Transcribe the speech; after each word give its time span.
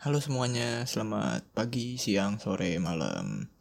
Halo 0.00 0.16
semuanya, 0.16 0.88
selamat 0.88 1.52
pagi, 1.52 2.00
siang, 2.00 2.40
sore, 2.40 2.72
malam. 2.80 3.52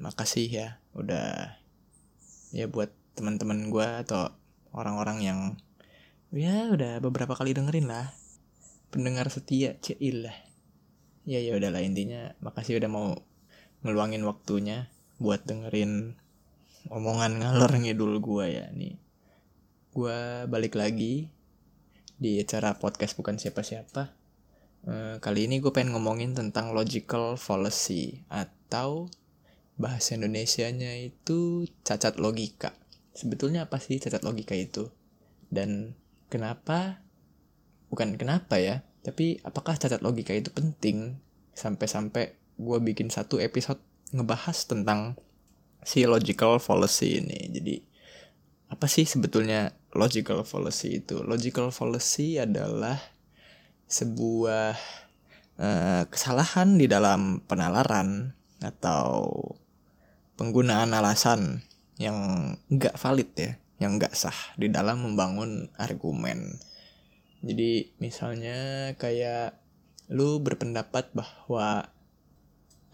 Makasih 0.00 0.48
ya 0.48 0.68
udah 0.96 1.52
ya 2.48 2.64
buat 2.64 2.96
teman-teman 3.12 3.68
gue 3.68 3.84
atau 3.84 4.32
orang-orang 4.72 5.18
yang 5.20 5.40
ya 6.32 6.72
udah 6.72 6.96
beberapa 7.04 7.36
kali 7.36 7.52
dengerin 7.52 7.92
lah. 7.92 8.16
Pendengar 8.88 9.28
setia, 9.28 9.76
cil 9.84 10.24
lah. 10.24 10.32
Ya 11.28 11.44
ya 11.44 11.52
udahlah 11.52 11.84
intinya 11.84 12.32
makasih 12.40 12.80
udah 12.80 12.88
mau 12.88 13.12
ngeluangin 13.84 14.24
waktunya 14.24 14.88
buat 15.20 15.44
dengerin 15.44 16.16
omongan 16.88 17.44
ngalor 17.44 17.76
ngidul 17.76 18.16
gue 18.24 18.46
ya 18.48 18.72
nih. 18.72 18.96
Gue 19.92 20.48
balik 20.48 20.72
lagi 20.72 21.28
di 22.16 22.40
acara 22.40 22.80
podcast 22.80 23.12
bukan 23.12 23.36
siapa-siapa 23.36 24.24
Uh, 24.84 25.16
kali 25.24 25.48
ini 25.48 25.64
gue 25.64 25.72
pengen 25.72 25.96
ngomongin 25.96 26.36
tentang 26.36 26.76
logical 26.76 27.40
fallacy 27.40 28.26
atau 28.28 29.08
bahasa 29.80 30.16
Indonesianya 30.16 30.96
itu 31.00 31.64
cacat 31.84 32.20
logika. 32.20 32.76
Sebetulnya 33.16 33.68
apa 33.68 33.80
sih 33.80 33.96
cacat 33.96 34.20
logika 34.20 34.52
itu? 34.52 34.92
Dan 35.48 35.96
kenapa? 36.28 37.00
Bukan 37.88 38.18
kenapa 38.18 38.58
ya, 38.58 38.82
tapi 39.06 39.38
apakah 39.46 39.78
cacat 39.78 40.02
logika 40.02 40.34
itu 40.34 40.50
penting 40.50 41.22
sampai-sampai 41.54 42.34
gue 42.58 42.78
bikin 42.82 43.08
satu 43.08 43.38
episode 43.38 43.78
ngebahas 44.10 44.66
tentang 44.66 45.14
si 45.86 46.02
logical 46.02 46.58
fallacy 46.58 47.22
ini. 47.22 47.46
Jadi 47.54 47.74
apa 48.66 48.90
sih 48.90 49.06
sebetulnya 49.06 49.70
logical 49.94 50.42
fallacy 50.42 50.98
itu? 50.98 51.22
Logical 51.22 51.70
fallacy 51.70 52.42
adalah 52.42 52.98
sebuah 53.86 54.74
uh, 55.58 56.02
kesalahan 56.10 56.74
di 56.74 56.90
dalam 56.90 57.42
penalaran 57.46 58.34
atau 58.58 59.30
penggunaan 60.36 60.90
alasan 60.92 61.62
yang 61.96 62.16
nggak 62.68 62.98
valid 62.98 63.30
ya, 63.38 63.50
yang 63.80 63.96
nggak 63.96 64.12
sah 64.12 64.36
di 64.60 64.68
dalam 64.68 65.06
membangun 65.06 65.70
argumen. 65.80 66.60
Jadi 67.46 67.94
misalnya 68.02 68.92
kayak 68.98 69.56
lu 70.10 70.38
berpendapat 70.42 71.10
bahwa 71.14 71.90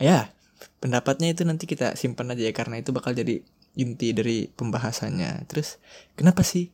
ya 0.00 0.33
pendapatnya 0.80 1.33
itu 1.33 1.42
nanti 1.45 1.64
kita 1.69 1.95
simpan 1.98 2.33
aja 2.33 2.48
ya 2.48 2.55
karena 2.55 2.80
itu 2.80 2.95
bakal 2.95 3.12
jadi 3.17 3.42
inti 3.77 4.12
dari 4.12 4.48
pembahasannya. 4.52 5.48
Terus 5.48 5.80
kenapa 6.14 6.45
sih 6.45 6.70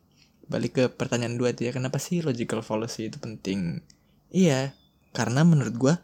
balik 0.48 0.73
ke 0.81 0.84
pertanyaan 0.89 1.37
dua 1.37 1.53
itu 1.53 1.69
ya 1.69 1.73
kenapa 1.77 2.00
sih 2.00 2.25
logical 2.25 2.65
fallacy 2.65 3.12
itu 3.12 3.21
penting? 3.21 3.84
Iya, 4.29 4.77
karena 5.17 5.41
menurut 5.45 5.75
gue 5.77 5.95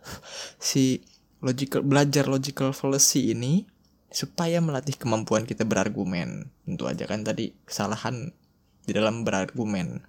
si 0.56 1.04
logical 1.44 1.84
belajar 1.84 2.24
logical 2.24 2.72
fallacy 2.72 3.36
ini 3.36 3.68
supaya 4.08 4.62
melatih 4.64 4.96
kemampuan 4.96 5.44
kita 5.44 5.68
berargumen. 5.68 6.48
Tentu 6.64 6.88
aja 6.88 7.04
kan 7.04 7.26
tadi 7.26 7.52
kesalahan 7.68 8.32
di 8.86 8.92
dalam 8.96 9.26
berargumen. 9.26 10.06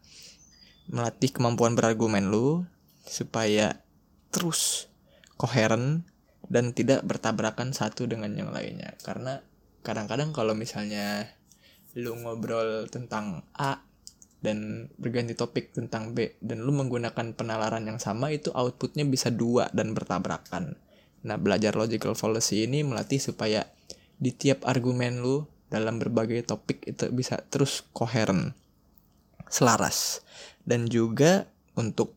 Melatih 0.87 1.35
kemampuan 1.35 1.75
berargumen 1.75 2.31
lu 2.31 2.63
supaya 3.03 3.83
terus 4.31 4.87
koheren 5.35 6.07
dan 6.47 6.71
tidak 6.71 7.01
bertabrakan 7.03 7.73
satu 7.73 8.05
dengan 8.05 8.31
yang 8.37 8.53
lainnya. 8.53 8.93
Karena 9.01 9.41
kadang-kadang 9.81 10.31
kalau 10.31 10.53
misalnya 10.53 11.35
lu 11.97 12.15
ngobrol 12.15 12.87
tentang 12.91 13.43
A 13.57 13.81
dan 14.45 14.87
berganti 15.01 15.33
topik 15.33 15.73
tentang 15.73 16.13
B 16.13 16.37
dan 16.37 16.61
lu 16.61 16.69
menggunakan 16.69 17.33
penalaran 17.33 17.89
yang 17.89 17.97
sama 17.97 18.29
itu 18.29 18.53
outputnya 18.53 19.01
bisa 19.09 19.33
dua 19.33 19.73
dan 19.73 19.97
bertabrakan. 19.97 20.77
Nah 21.25 21.37
belajar 21.41 21.73
logical 21.73 22.13
fallacy 22.13 22.69
ini 22.69 22.85
melatih 22.85 23.17
supaya 23.17 23.65
di 24.21 24.29
tiap 24.29 24.69
argumen 24.69 25.25
lu 25.25 25.49
dalam 25.73 25.97
berbagai 25.97 26.45
topik 26.45 26.85
itu 26.85 27.09
bisa 27.09 27.41
terus 27.49 27.81
koheren, 27.89 28.53
selaras. 29.49 30.21
Dan 30.61 30.85
juga 30.85 31.49
untuk 31.73 32.13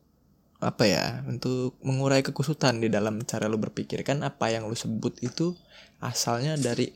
apa 0.61 0.85
ya 0.85 1.23
untuk 1.25 1.79
mengurai 1.81 2.21
kekusutan 2.21 2.77
di 2.77 2.93
dalam 2.93 3.25
cara 3.25 3.49
lu 3.49 3.57
berpikir. 3.57 4.05
Kan 4.05 4.21
apa 4.21 4.53
yang 4.53 4.69
lu 4.69 4.77
sebut 4.77 5.17
itu 5.25 5.57
asalnya 5.97 6.53
dari 6.61 6.93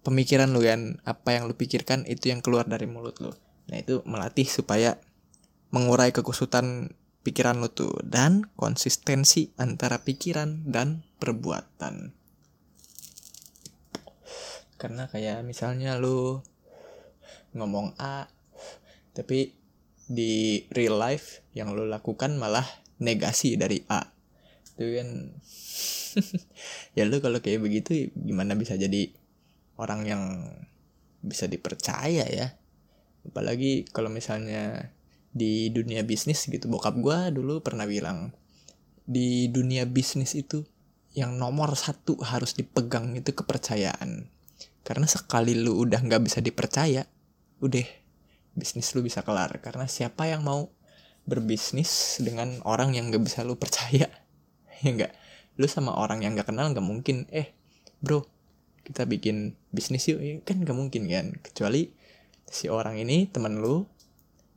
pemikiran 0.00 0.48
lu 0.48 0.64
kan? 0.64 0.96
Apa 1.04 1.36
yang 1.36 1.44
lu 1.44 1.52
pikirkan 1.52 2.08
itu 2.08 2.32
yang 2.32 2.40
keluar 2.40 2.64
dari 2.64 2.88
mulut 2.88 3.20
lu 3.20 3.36
Nah 3.66 3.76
itu 3.82 4.02
melatih 4.06 4.46
supaya 4.46 4.98
mengurai 5.74 6.14
kekusutan 6.14 6.94
pikiran 7.26 7.58
lo 7.58 7.74
tuh 7.74 7.90
dan 8.06 8.46
konsistensi 8.54 9.50
antara 9.58 10.06
pikiran 10.06 10.70
dan 10.70 11.02
perbuatan. 11.18 12.14
Karena 14.78 15.10
kayak 15.10 15.42
misalnya 15.42 15.98
lo 15.98 16.46
ngomong 17.56 17.98
A 17.98 18.30
tapi 19.16 19.56
di 20.06 20.62
real 20.70 21.02
life 21.02 21.42
yang 21.56 21.74
lo 21.74 21.82
lakukan 21.82 22.38
malah 22.38 22.66
negasi 23.02 23.58
dari 23.58 23.82
A. 23.90 24.06
Itu 24.78 24.86
kan 24.94 25.08
ya 26.96 27.02
lo 27.10 27.18
kalau 27.18 27.42
kayak 27.42 27.58
begitu 27.58 28.14
gimana 28.14 28.54
bisa 28.54 28.78
jadi 28.78 29.10
orang 29.76 30.00
yang 30.06 30.22
bisa 31.26 31.50
dipercaya 31.50 32.22
ya 32.30 32.54
apalagi 33.28 33.86
kalau 33.90 34.08
misalnya 34.08 34.92
di 35.36 35.68
dunia 35.68 36.00
bisnis 36.06 36.48
gitu 36.48 36.70
bokap 36.70 36.96
gue 36.96 37.18
dulu 37.36 37.60
pernah 37.60 37.84
bilang 37.84 38.32
di 39.06 39.46
dunia 39.52 39.86
bisnis 39.86 40.34
itu 40.34 40.66
yang 41.16 41.40
nomor 41.40 41.72
satu 41.78 42.20
harus 42.20 42.52
dipegang 42.52 43.16
itu 43.16 43.32
kepercayaan. 43.32 44.28
Karena 44.84 45.08
sekali 45.08 45.56
lu 45.56 45.80
udah 45.80 46.04
nggak 46.04 46.22
bisa 46.22 46.44
dipercaya 46.44 47.08
udah 47.64 47.86
bisnis 48.52 48.92
lu 48.92 49.00
bisa 49.00 49.24
kelar. 49.24 49.48
Karena 49.64 49.88
siapa 49.88 50.28
yang 50.28 50.44
mau 50.44 50.68
berbisnis 51.24 52.20
dengan 52.20 52.60
orang 52.62 52.94
yang 52.94 53.08
gak 53.08 53.24
bisa 53.24 53.40
lu 53.42 53.56
percaya? 53.56 54.12
Ya 54.84 54.92
enggak 54.92 55.12
lu 55.56 55.64
sama 55.64 55.96
orang 55.96 56.20
yang 56.20 56.36
gak 56.36 56.52
kenal 56.52 56.68
nggak 56.68 56.84
mungkin 56.84 57.24
eh 57.32 57.56
bro 58.04 58.28
kita 58.84 59.08
bikin 59.08 59.56
bisnis 59.72 60.04
yuk. 60.04 60.20
Ya 60.20 60.36
kan 60.44 60.60
gak 60.60 60.76
mungkin 60.76 61.08
kan? 61.08 61.32
Kecuali 61.40 61.96
si 62.46 62.70
orang 62.70 62.96
ini 62.96 63.26
temen 63.28 63.58
lu 63.58 63.86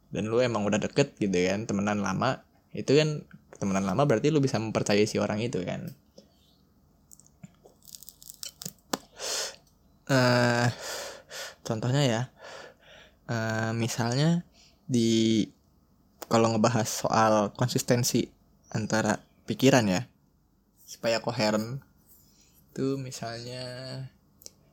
dan 0.10 0.30
lu 0.30 0.42
emang 0.42 0.66
udah 0.66 0.82
deket 0.82 1.18
gitu 1.18 1.36
kan 1.50 1.66
temenan 1.70 2.02
lama. 2.02 2.46
Itu 2.74 2.98
kan 2.98 3.26
temenan 3.58 3.86
lama 3.86 4.06
berarti 4.06 4.30
lu 4.30 4.40
bisa 4.42 4.58
mempercayai 4.62 5.06
si 5.06 5.18
orang 5.22 5.42
itu 5.42 5.62
kan. 5.66 5.92
Uh, 10.10 10.66
contohnya 11.62 12.02
ya 12.02 12.22
uh, 13.30 13.72
misalnya 13.78 14.42
di 14.90 15.46
kalau 16.26 16.50
ngebahas 16.50 16.90
soal 16.90 17.54
konsistensi 17.54 18.26
antara 18.74 19.22
pikiran 19.46 19.86
ya 19.86 20.10
supaya 20.90 21.22
koheren 21.22 21.86
tuh 22.74 22.98
misalnya 22.98 23.66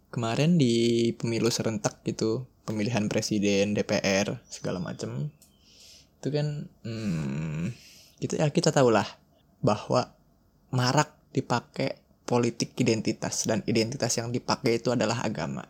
kemarin 0.09 0.57
di 0.57 1.13
pemilu 1.21 1.53
serentak 1.53 2.01
gitu 2.09 2.49
pemilihan 2.67 3.07
presiden 3.07 3.73
DPR 3.79 4.43
segala 4.51 4.83
macam 4.83 5.31
itu 6.19 6.29
kan 6.35 6.67
hmm, 6.83 7.71
kita 8.19 8.43
ya 8.43 8.51
kita 8.51 8.75
tahulah 8.75 9.07
bahwa 9.63 10.11
marak 10.75 11.15
dipakai 11.31 12.03
politik 12.27 12.75
identitas 12.83 13.47
dan 13.47 13.63
identitas 13.71 14.11
yang 14.19 14.35
dipakai 14.35 14.83
itu 14.83 14.91
adalah 14.91 15.23
agama. 15.23 15.63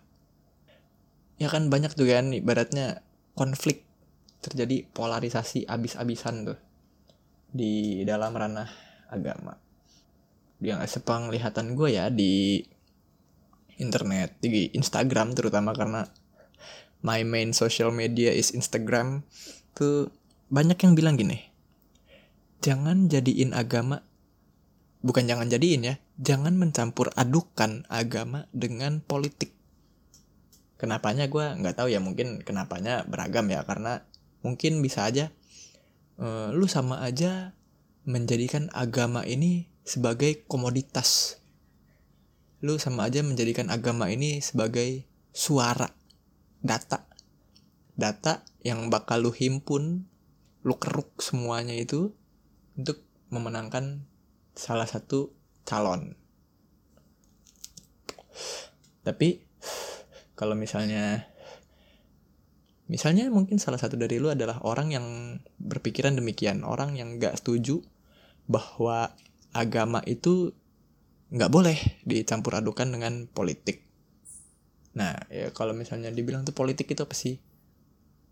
Ya 1.36 1.52
kan 1.52 1.68
banyak 1.68 1.92
tuh 1.92 2.08
kan 2.08 2.32
ibaratnya 2.32 3.04
konflik 3.36 3.84
terjadi 4.40 4.88
polarisasi 4.96 5.68
abis-abisan 5.68 6.48
tuh 6.48 6.58
di 7.52 8.00
dalam 8.08 8.32
ranah 8.32 8.72
agama. 9.12 9.60
Yang 10.64 10.96
sepenglihatan 10.96 11.76
gue 11.76 11.88
ya 11.92 12.08
di 12.08 12.64
internet 13.76 14.40
di 14.40 14.72
Instagram 14.72 15.36
terutama 15.36 15.76
karena 15.76 16.08
my 17.04 17.24
main 17.24 17.52
social 17.56 17.92
media 17.92 18.32
is 18.32 18.52
Instagram 18.52 19.26
tuh 19.76 20.12
banyak 20.52 20.78
yang 20.80 20.92
bilang 20.94 21.16
gini 21.18 21.42
jangan 22.64 23.10
jadiin 23.10 23.52
agama 23.52 24.00
bukan 25.04 25.28
jangan 25.28 25.46
jadiin 25.46 25.86
ya 25.86 25.94
jangan 26.16 26.56
mencampur 26.56 27.12
adukan 27.14 27.84
agama 27.92 28.48
dengan 28.56 29.04
politik. 29.04 29.52
Kenapanya 30.76 31.28
gue 31.28 31.44
nggak 31.44 31.76
tahu 31.76 31.88
ya 31.88 32.00
mungkin 32.00 32.44
kenapanya 32.44 33.04
beragam 33.08 33.48
ya 33.48 33.64
karena 33.64 34.04
mungkin 34.44 34.84
bisa 34.84 35.08
aja 35.08 35.32
uh, 36.20 36.52
lu 36.52 36.68
sama 36.68 37.00
aja 37.04 37.56
menjadikan 38.04 38.68
agama 38.76 39.24
ini 39.24 39.68
sebagai 39.88 40.44
komoditas. 40.44 41.40
Lu 42.60 42.76
sama 42.80 43.08
aja 43.08 43.24
menjadikan 43.24 43.68
agama 43.72 44.08
ini 44.08 44.40
sebagai 44.40 45.04
suara 45.32 45.92
data. 46.62 47.08
Data 47.96 48.44
yang 48.60 48.92
bakal 48.92 49.24
lu 49.24 49.32
himpun 49.32 50.04
lu 50.66 50.74
keruk 50.82 51.22
semuanya 51.22 51.72
itu 51.78 52.10
untuk 52.74 53.06
memenangkan 53.30 54.02
salah 54.58 54.84
satu 54.84 55.30
calon. 55.62 56.18
Tapi 59.06 59.46
kalau 60.34 60.58
misalnya 60.58 61.30
misalnya 62.90 63.30
mungkin 63.30 63.62
salah 63.62 63.78
satu 63.78 63.94
dari 63.94 64.18
lu 64.18 64.30
adalah 64.30 64.58
orang 64.66 64.90
yang 64.90 65.06
berpikiran 65.58 66.18
demikian 66.18 66.62
orang 66.66 66.98
yang 66.98 67.22
gak 67.22 67.38
setuju 67.38 67.82
bahwa 68.46 69.14
agama 69.54 70.02
itu 70.06 70.54
nggak 71.34 71.50
boleh 71.50 71.78
dicampur 72.06 72.54
adukan 72.54 72.86
dengan 72.86 73.26
politik 73.26 73.85
nah 74.96 75.12
ya 75.28 75.52
kalau 75.52 75.76
misalnya 75.76 76.08
dibilang 76.08 76.48
tuh 76.48 76.56
politik 76.56 76.88
itu 76.88 77.04
apa 77.04 77.12
sih? 77.12 77.36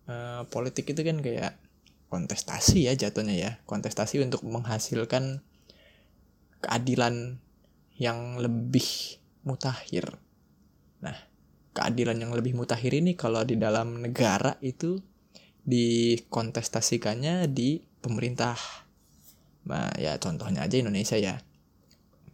Uh, 0.08 0.48
politik 0.48 0.88
itu 0.88 1.00
kan 1.04 1.20
kayak 1.20 1.60
kontestasi 2.08 2.88
ya 2.88 2.96
jatuhnya 2.96 3.36
ya. 3.36 3.50
Kontestasi 3.68 4.24
untuk 4.24 4.40
menghasilkan 4.48 5.44
keadilan 6.64 7.36
yang 8.00 8.40
lebih 8.40 9.20
mutakhir. 9.44 10.16
Nah 11.04 11.16
keadilan 11.76 12.16
yang 12.16 12.32
lebih 12.32 12.56
mutakhir 12.56 12.96
ini 12.96 13.12
kalau 13.18 13.44
di 13.44 13.60
dalam 13.60 14.00
negara 14.00 14.56
itu 14.64 15.02
dikontestasikannya 15.68 17.50
di 17.52 17.84
pemerintah. 18.00 18.56
Nah 19.68 19.92
ya 20.00 20.16
contohnya 20.16 20.64
aja 20.64 20.80
Indonesia 20.80 21.20
ya. 21.20 21.44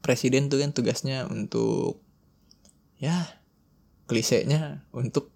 Presiden 0.01 0.49
tuh 0.49 0.63
kan 0.63 0.71
tugasnya 0.71 1.27
untuk 1.29 2.01
ya 3.01 3.40
klisenya 4.11 4.83
untuk 4.91 5.31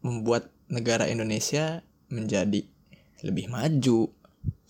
membuat 0.00 0.48
negara 0.72 1.04
Indonesia 1.12 1.84
menjadi 2.08 2.64
lebih 3.20 3.52
maju, 3.52 4.08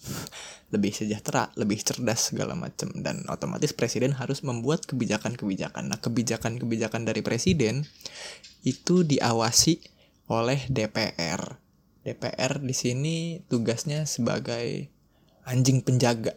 lebih 0.74 0.90
sejahtera, 0.90 1.54
lebih 1.54 1.78
cerdas 1.86 2.34
segala 2.34 2.58
macam 2.58 2.90
dan 2.98 3.22
otomatis 3.30 3.70
presiden 3.70 4.18
harus 4.18 4.42
membuat 4.42 4.82
kebijakan-kebijakan. 4.90 5.94
Nah, 5.94 6.02
kebijakan-kebijakan 6.02 7.06
dari 7.06 7.22
presiden 7.22 7.86
itu 8.66 9.06
diawasi 9.06 9.78
oleh 10.26 10.66
DPR. 10.66 11.62
DPR 12.02 12.58
di 12.58 12.74
sini 12.74 13.16
tugasnya 13.46 14.10
sebagai 14.10 14.90
anjing 15.46 15.86
penjaga. 15.86 16.34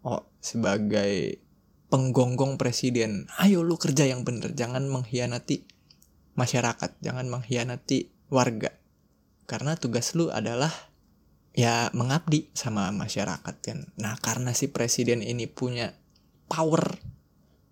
Oh, 0.00 0.24
sebagai 0.40 1.44
penggonggong 1.92 2.56
presiden. 2.56 3.28
Ayo 3.36 3.60
lu 3.60 3.76
kerja 3.76 4.08
yang 4.08 4.24
bener, 4.24 4.56
jangan 4.56 4.88
mengkhianati 4.88 5.77
masyarakat, 6.38 7.02
jangan 7.02 7.26
mengkhianati 7.26 8.14
warga. 8.30 8.70
Karena 9.50 9.74
tugas 9.74 10.14
lu 10.14 10.30
adalah 10.30 10.70
ya 11.58 11.90
mengabdi 11.90 12.54
sama 12.54 12.94
masyarakat 12.94 13.54
kan. 13.58 13.90
Nah, 13.98 14.14
karena 14.22 14.54
si 14.54 14.70
presiden 14.70 15.26
ini 15.26 15.50
punya 15.50 15.98
power 16.46 17.02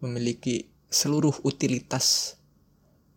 memiliki 0.03 0.75
seluruh 0.91 1.39
utilitas. 1.47 2.35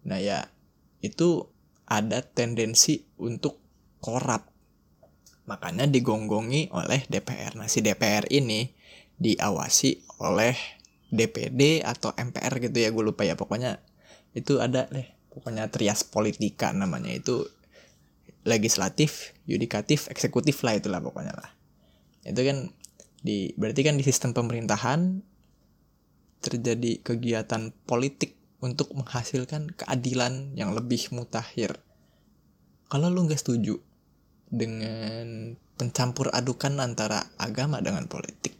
Nah, 0.05 0.21
ya 0.21 0.53
itu 1.01 1.49
ada 1.89 2.21
tendensi 2.21 3.09
untuk 3.17 3.57
korup. 3.97 4.45
Makanya 5.49 5.89
digonggongi 5.89 6.69
oleh 6.69 7.09
DPR. 7.09 7.57
Nah, 7.57 7.65
si 7.65 7.81
DPR 7.81 8.29
ini 8.29 8.69
diawasi 9.17 10.21
oleh 10.21 10.53
DPD 11.09 11.81
atau 11.81 12.13
MPR 12.13 12.61
gitu 12.61 12.77
ya, 12.77 12.93
gue 12.93 13.03
lupa 13.03 13.25
ya. 13.25 13.33
Pokoknya 13.33 13.81
itu 14.37 14.61
ada 14.61 14.85
deh. 14.93 15.18
Pokoknya 15.29 15.69
trias 15.69 16.01
politika 16.05 16.73
namanya 16.73 17.13
itu 17.13 17.45
legislatif, 18.47 19.35
yudikatif, 19.45 20.09
eksekutif 20.09 20.63
lah 20.65 20.77
itulah 20.77 20.99
pokoknya 21.03 21.33
lah. 21.35 21.51
Itu 22.25 22.41
kan 22.41 22.73
di 23.19 23.51
berarti 23.59 23.81
kan 23.83 23.95
di 23.99 24.03
sistem 24.03 24.31
pemerintahan 24.31 25.21
terjadi 26.39 27.03
kegiatan 27.03 27.75
politik 27.83 28.39
untuk 28.63 28.91
menghasilkan 28.95 29.71
keadilan 29.75 30.55
yang 30.55 30.71
lebih 30.71 31.11
mutakhir. 31.11 31.79
Kalau 32.89 33.11
lu 33.11 33.27
nggak 33.27 33.39
setuju 33.39 33.79
dengan 34.49 35.53
pencampur 35.77 36.33
adukan 36.33 36.81
antara 36.81 37.21
agama 37.37 37.79
dengan 37.79 38.09
politik, 38.09 38.57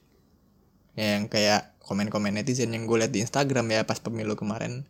yang 0.93 1.27
kayak 1.27 1.75
komen-komen 1.81 2.37
netizen 2.37 2.71
yang 2.71 2.85
gue 2.85 3.01
liat 3.01 3.11
di 3.11 3.25
Instagram 3.25 3.73
ya 3.73 3.81
pas 3.89 3.97
pemilu 3.97 4.37
kemarin, 4.37 4.85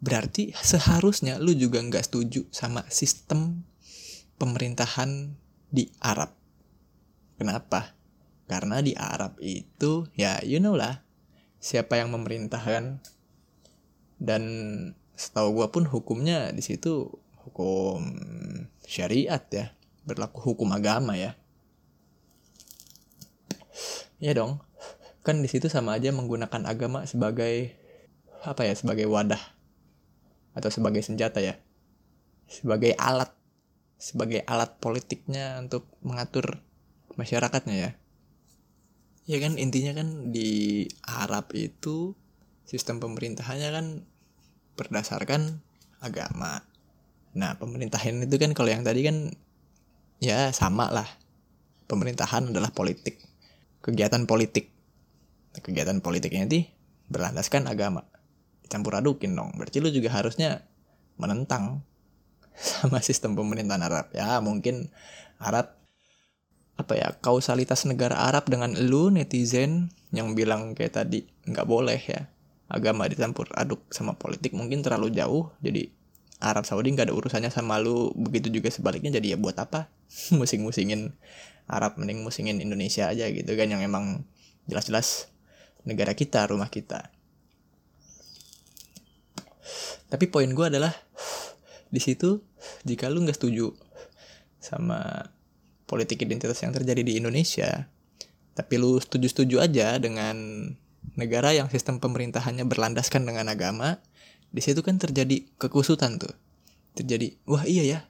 berarti 0.00 0.56
seharusnya 0.56 1.36
lu 1.36 1.52
juga 1.52 1.80
nggak 1.84 2.08
setuju 2.08 2.48
sama 2.48 2.84
sistem 2.88 3.64
pemerintahan 4.40 5.36
di 5.68 5.92
Arab. 6.00 6.32
Kenapa? 7.36 7.92
Karena 8.48 8.80
di 8.80 8.96
Arab 8.96 9.36
itu 9.44 10.08
ya 10.16 10.40
you 10.42 10.58
know 10.58 10.74
lah 10.74 11.04
siapa 11.60 12.00
yang 12.00 12.10
memerintahkan 12.16 13.04
dan 14.16 14.42
setahu 15.14 15.60
gue 15.60 15.68
pun 15.68 15.84
hukumnya 15.84 16.48
di 16.56 16.64
situ 16.64 17.12
hukum 17.44 18.00
syariat 18.88 19.44
ya 19.52 19.76
berlaku 20.08 20.52
hukum 20.52 20.72
agama 20.72 21.16
ya 21.16 21.36
ya 24.16 24.32
dong 24.32 24.64
kan 25.20 25.44
di 25.44 25.48
situ 25.52 25.68
sama 25.68 26.00
aja 26.00 26.08
menggunakan 26.12 26.64
agama 26.64 27.04
sebagai 27.04 27.76
apa 28.40 28.64
ya 28.64 28.72
sebagai 28.72 29.04
wadah 29.04 29.40
atau 30.56 30.70
sebagai 30.72 31.02
senjata 31.04 31.38
ya 31.38 31.58
sebagai 32.50 32.98
alat 32.98 33.30
sebagai 34.00 34.42
alat 34.42 34.82
politiknya 34.82 35.62
untuk 35.62 35.86
mengatur 36.02 36.64
masyarakatnya 37.14 37.76
ya. 37.78 37.90
Ya 39.30 39.38
kan 39.38 39.60
intinya 39.60 39.94
kan 39.94 40.34
di 40.34 40.88
Arab 41.06 41.54
itu 41.54 42.18
sistem 42.66 42.98
pemerintahannya 42.98 43.70
kan 43.70 43.86
berdasarkan 44.74 45.62
agama. 46.02 46.66
Nah, 47.36 47.54
pemerintahan 47.60 48.26
itu 48.26 48.36
kan 48.40 48.56
kalau 48.56 48.74
yang 48.74 48.82
tadi 48.82 49.06
kan 49.06 49.36
ya 50.18 50.50
sama 50.50 50.90
lah. 50.90 51.06
Pemerintahan 51.86 52.50
adalah 52.50 52.74
politik. 52.74 53.22
Kegiatan 53.84 54.26
politik. 54.26 54.72
Nah, 55.54 55.60
kegiatan 55.62 56.02
politiknya 56.02 56.50
itu 56.50 56.66
berlandaskan 57.12 57.70
agama. 57.70 58.08
Campur 58.70 58.94
adukin 58.94 59.34
dong. 59.34 59.50
Berarti 59.58 59.82
lu 59.82 59.90
juga 59.90 60.14
harusnya 60.14 60.62
menentang 61.18 61.82
sama 62.54 63.02
sistem 63.02 63.34
pemerintahan 63.34 63.82
Arab. 63.82 64.06
Ya 64.14 64.38
mungkin 64.38 64.94
Arab 65.42 65.74
apa 66.78 66.96
ya 66.96 67.12
kausalitas 67.20 67.84
negara 67.84 68.16
Arab 68.16 68.48
dengan 68.48 68.72
lu 68.72 69.12
netizen 69.12 69.92
yang 70.16 70.32
bilang 70.32 70.72
kayak 70.72 70.96
tadi 70.96 71.28
nggak 71.44 71.68
boleh 71.68 72.00
ya 72.00 72.32
agama 72.72 73.04
dicampur 73.04 73.52
aduk 73.52 73.84
sama 73.92 74.16
politik 74.16 74.54
mungkin 74.54 74.80
terlalu 74.80 75.12
jauh. 75.12 75.52
Jadi 75.60 75.90
Arab 76.40 76.64
Saudi 76.64 76.94
nggak 76.96 77.12
ada 77.12 77.14
urusannya 77.18 77.52
sama 77.52 77.76
lu 77.76 78.14
begitu 78.16 78.48
juga 78.48 78.72
sebaliknya 78.72 79.20
jadi 79.20 79.34
ya 79.34 79.38
buat 79.42 79.58
apa? 79.60 79.92
Musing-musingin 80.38 81.12
Arab 81.70 82.00
mending 82.00 82.26
musingin 82.26 82.58
Indonesia 82.58 83.06
aja 83.06 83.30
gitu 83.30 83.54
kan 83.54 83.70
yang 83.70 83.78
emang 83.78 84.26
jelas-jelas 84.66 85.30
negara 85.86 86.18
kita 86.18 86.42
rumah 86.50 86.66
kita 86.66 87.14
tapi 90.12 90.26
poin 90.30 90.48
gue 90.50 90.66
adalah 90.66 90.92
di 91.90 92.00
situ 92.02 92.40
jika 92.86 93.10
lu 93.10 93.24
nggak 93.24 93.36
setuju 93.36 93.72
sama 94.60 95.26
politik 95.88 96.22
identitas 96.22 96.60
yang 96.62 96.70
terjadi 96.70 97.02
di 97.02 97.18
Indonesia 97.18 97.88
tapi 98.54 98.76
lu 98.76 99.00
setuju-setuju 99.00 99.56
aja 99.62 99.96
dengan 99.96 100.36
negara 101.16 101.56
yang 101.56 101.72
sistem 101.72 101.96
pemerintahannya 101.96 102.68
berlandaskan 102.68 103.24
dengan 103.24 103.48
agama 103.48 103.98
di 104.50 104.60
situ 104.60 104.82
kan 104.82 104.98
terjadi 104.98 105.46
kekusutan 105.56 106.18
tuh. 106.18 106.34
Terjadi 106.92 107.38
wah 107.46 107.64
iya 107.64 107.86
ya 107.86 108.00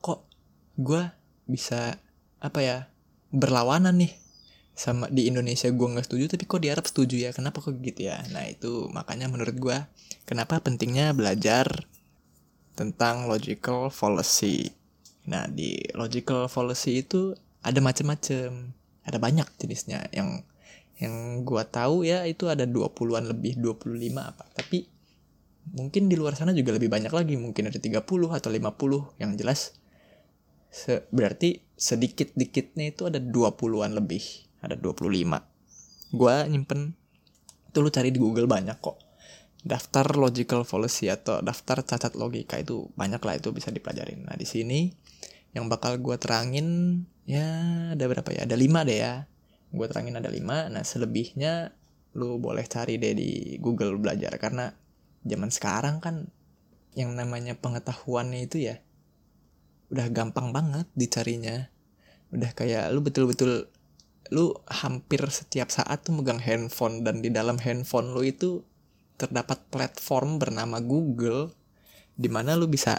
kok 0.00 0.24
gue 0.78 1.02
bisa 1.50 1.98
apa 2.38 2.60
ya 2.62 2.76
berlawanan 3.34 3.98
nih 3.98 4.12
sama 4.74 5.06
di 5.06 5.30
Indonesia 5.30 5.70
gue 5.70 5.86
nggak 5.86 6.06
setuju 6.10 6.24
tapi 6.34 6.44
kok 6.50 6.60
di 6.60 6.68
Arab 6.68 6.86
setuju 6.86 7.16
ya 7.16 7.30
kenapa 7.30 7.62
kok 7.62 7.78
gitu 7.78 8.10
ya 8.10 8.18
nah 8.34 8.42
itu 8.42 8.90
makanya 8.90 9.30
menurut 9.30 9.54
gue 9.54 9.78
kenapa 10.26 10.58
pentingnya 10.58 11.14
belajar 11.14 11.86
tentang 12.74 13.30
logical 13.30 13.88
fallacy. 13.88 14.74
Nah, 15.30 15.48
di 15.48 15.78
logical 15.94 16.50
fallacy 16.50 17.06
itu 17.06 17.32
ada 17.64 17.80
macam-macam. 17.80 18.74
Ada 19.06 19.18
banyak 19.22 19.48
jenisnya 19.56 20.10
yang 20.10 20.42
yang 20.94 21.42
gua 21.42 21.66
tahu 21.66 22.06
ya 22.06 22.22
itu 22.22 22.46
ada 22.46 22.66
20-an 22.66 23.30
lebih 23.30 23.58
25 23.58 23.94
apa. 24.20 24.44
Tapi 24.52 24.84
mungkin 25.74 26.12
di 26.12 26.14
luar 26.18 26.36
sana 26.36 26.52
juga 26.52 26.76
lebih 26.76 26.92
banyak 26.92 27.12
lagi, 27.14 27.34
mungkin 27.40 27.72
ada 27.72 27.78
30 27.80 28.04
atau 28.04 28.50
50 28.52 29.22
yang 29.22 29.32
jelas 29.38 29.80
se 30.74 31.06
berarti 31.14 31.62
sedikit-dikitnya 31.78 32.90
itu 32.90 33.06
ada 33.06 33.22
20-an 33.22 33.94
lebih, 33.94 34.50
ada 34.64 34.76
25. 34.76 36.14
Gua 36.14 36.46
nyimpen 36.46 36.96
itu 37.68 37.78
lu 37.82 37.90
cari 37.90 38.14
di 38.14 38.22
Google 38.22 38.46
banyak 38.46 38.78
kok 38.78 39.04
daftar 39.64 40.04
logical 40.20 40.62
fallacy 40.68 41.08
atau 41.08 41.40
daftar 41.40 41.80
cacat 41.80 42.12
logika 42.20 42.60
itu 42.60 42.92
banyak 42.94 43.18
lah 43.24 43.40
itu 43.40 43.48
bisa 43.50 43.72
dipelajarin. 43.72 44.28
Nah 44.28 44.36
di 44.36 44.44
sini 44.44 44.92
yang 45.56 45.72
bakal 45.72 45.96
gue 45.98 46.20
terangin 46.20 47.00
ya 47.24 47.48
ada 47.96 48.04
berapa 48.04 48.28
ya? 48.30 48.44
Ada 48.44 48.60
lima 48.60 48.84
deh 48.84 49.00
ya. 49.00 49.24
Gue 49.72 49.88
terangin 49.88 50.20
ada 50.20 50.28
lima. 50.28 50.68
Nah 50.68 50.84
selebihnya 50.84 51.72
lu 52.14 52.36
boleh 52.38 52.62
cari 52.68 53.00
deh 53.00 53.16
di 53.16 53.56
Google 53.58 53.96
belajar 53.96 54.36
karena 54.36 54.70
zaman 55.24 55.48
sekarang 55.48 55.98
kan 55.98 56.28
yang 56.94 57.16
namanya 57.16 57.58
pengetahuannya 57.58 58.46
itu 58.46 58.70
ya 58.70 58.78
udah 59.90 60.06
gampang 60.14 60.54
banget 60.54 60.86
dicarinya 60.94 61.66
udah 62.30 62.54
kayak 62.54 62.86
lu 62.94 63.02
betul-betul 63.02 63.66
lu 64.32 64.56
hampir 64.70 65.20
setiap 65.28 65.68
saat 65.68 66.06
tuh 66.06 66.16
megang 66.16 66.40
handphone 66.40 67.04
dan 67.04 67.20
di 67.20 67.28
dalam 67.28 67.60
handphone 67.60 68.16
lu 68.16 68.24
itu 68.24 68.64
terdapat 69.20 69.68
platform 69.68 70.40
bernama 70.40 70.80
Google 70.80 71.52
di 72.16 72.30
mana 72.32 72.56
lu 72.56 72.70
bisa 72.70 72.96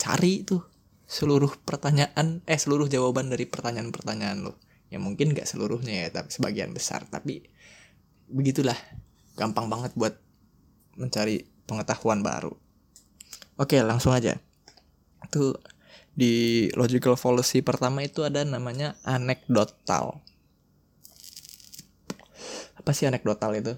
cari 0.00 0.42
tuh 0.42 0.64
seluruh 1.08 1.62
pertanyaan 1.64 2.42
eh 2.44 2.58
seluruh 2.58 2.90
jawaban 2.90 3.30
dari 3.30 3.46
pertanyaan-pertanyaan 3.46 4.44
lu. 4.44 4.52
Ya 4.88 4.96
mungkin 5.00 5.36
gak 5.36 5.48
seluruhnya 5.48 6.08
ya 6.08 6.08
tapi 6.10 6.32
sebagian 6.32 6.72
besar. 6.72 7.06
Tapi 7.08 7.44
begitulah 8.28 8.76
gampang 9.36 9.70
banget 9.72 9.92
buat 9.94 10.16
mencari 10.98 11.48
pengetahuan 11.64 12.20
baru. 12.20 12.52
Oke 13.56 13.80
langsung 13.80 14.12
aja. 14.12 14.36
Tuh 15.32 15.56
di 16.18 16.66
logical 16.74 17.14
fallacy 17.14 17.62
pertama 17.62 18.02
itu 18.02 18.26
ada 18.26 18.42
namanya 18.42 18.98
anekdotal 19.06 20.18
apa 22.88 22.96
sih 22.96 23.04
anekdotal 23.04 23.52
itu? 23.52 23.76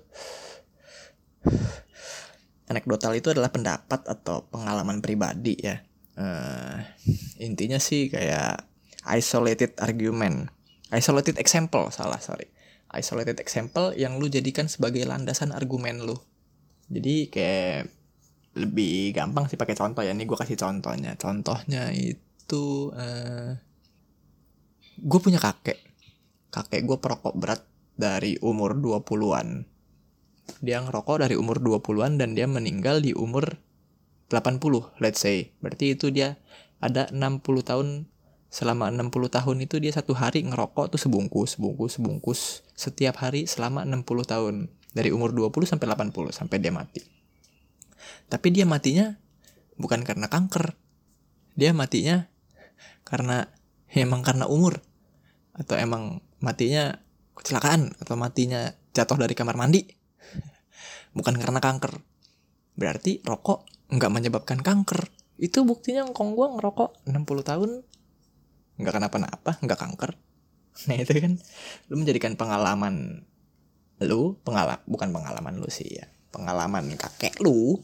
Anekdotal 2.71 3.11
itu 3.19 3.35
adalah 3.35 3.50
pendapat 3.50 4.07
atau 4.07 4.47
pengalaman 4.55 5.02
pribadi 5.02 5.59
ya. 5.59 5.83
Uh, 6.14 6.79
intinya 7.43 7.83
sih 7.83 8.07
kayak 8.07 8.71
isolated 9.02 9.75
argument. 9.83 10.47
Isolated 10.95 11.43
example 11.43 11.90
salah 11.90 12.23
sorry. 12.23 12.55
Isolated 12.95 13.43
example 13.43 13.99
yang 13.99 14.23
lu 14.23 14.31
jadikan 14.31 14.71
sebagai 14.71 15.02
landasan 15.02 15.50
argumen 15.50 16.07
lu. 16.07 16.14
Jadi 16.87 17.35
kayak 17.35 17.90
lebih 18.62 19.11
gampang 19.11 19.50
sih 19.50 19.59
pakai 19.59 19.75
contoh 19.75 20.07
ya. 20.07 20.14
Nih 20.14 20.31
gue 20.31 20.38
kasih 20.38 20.55
contohnya. 20.55 21.19
Contohnya 21.19 21.90
itu 21.90 22.95
uh, 22.95 23.59
gue 25.02 25.19
punya 25.19 25.43
kakek. 25.43 25.83
Kakek 26.55 26.87
gue 26.87 26.99
perokok 27.02 27.35
berat 27.35 27.69
dari 28.00 28.40
umur 28.40 28.80
20-an. 28.80 29.69
Dia 30.64 30.80
ngerokok 30.80 31.28
dari 31.28 31.37
umur 31.37 31.61
20-an 31.61 32.16
dan 32.16 32.33
dia 32.33 32.49
meninggal 32.49 33.04
di 33.04 33.12
umur 33.12 33.61
80, 34.33 34.97
let's 35.04 35.21
say. 35.21 35.52
Berarti 35.61 35.92
itu 35.92 36.09
dia 36.09 36.40
ada 36.80 37.12
60 37.12 37.45
tahun 37.61 38.09
selama 38.50 38.90
60 38.90 39.30
tahun 39.30 39.57
itu 39.62 39.78
dia 39.78 39.92
satu 39.95 40.16
hari 40.16 40.42
ngerokok 40.42 40.97
tuh 40.97 40.99
sebungkus, 40.99 41.54
sebungkus, 41.54 42.00
sebungkus 42.00 42.40
setiap 42.73 43.21
hari 43.21 43.45
selama 43.45 43.85
60 43.85 44.25
tahun. 44.25 44.54
Dari 44.90 45.14
umur 45.14 45.30
20 45.30 45.71
sampai 45.71 45.87
80 45.87 46.35
sampai 46.35 46.59
dia 46.59 46.75
mati. 46.75 47.07
Tapi 48.26 48.49
dia 48.50 48.66
matinya 48.66 49.14
bukan 49.78 50.02
karena 50.02 50.26
kanker. 50.26 50.75
Dia 51.54 51.71
matinya 51.71 52.26
karena 53.07 53.47
emang 53.95 54.26
karena 54.26 54.50
umur 54.50 54.83
atau 55.54 55.78
emang 55.78 56.25
matinya 56.42 57.02
kecelakaan 57.40 57.97
atau 57.99 58.14
matinya 58.20 58.70
jatuh 58.92 59.16
dari 59.16 59.32
kamar 59.32 59.56
mandi 59.56 59.82
bukan 61.16 61.40
karena 61.40 61.59
kanker 61.59 61.99
berarti 62.76 63.25
rokok 63.25 63.66
nggak 63.90 64.12
menyebabkan 64.12 64.61
kanker 64.61 65.11
itu 65.40 65.64
buktinya 65.64 66.04
ngkong 66.06 66.37
gue 66.37 66.47
ngerokok 66.61 67.09
60 67.09 67.50
tahun 67.50 67.70
nggak 68.80 68.94
kenapa-napa 68.94 69.50
nggak 69.64 69.80
kanker 69.80 70.11
nah 70.87 70.97
itu 70.97 71.12
kan 71.16 71.35
lu 71.88 71.94
menjadikan 71.97 72.37
pengalaman 72.37 73.25
lu 74.00 74.37
pengalak 74.44 74.80
bukan 74.88 75.12
pengalaman 75.12 75.61
lu 75.61 75.68
sih 75.68 76.00
ya 76.00 76.06
pengalaman 76.30 76.88
kakek 76.97 77.42
lu 77.42 77.80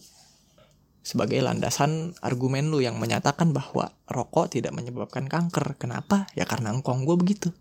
sebagai 1.07 1.39
landasan 1.39 2.19
argumen 2.19 2.67
lu 2.67 2.83
yang 2.83 2.99
menyatakan 2.99 3.55
bahwa 3.55 3.95
rokok 4.11 4.51
tidak 4.51 4.75
menyebabkan 4.75 5.31
kanker. 5.31 5.79
Kenapa? 5.79 6.27
Ya 6.35 6.51
karena 6.51 6.75
engkong 6.75 7.07
gue 7.07 7.15
begitu. 7.15 7.55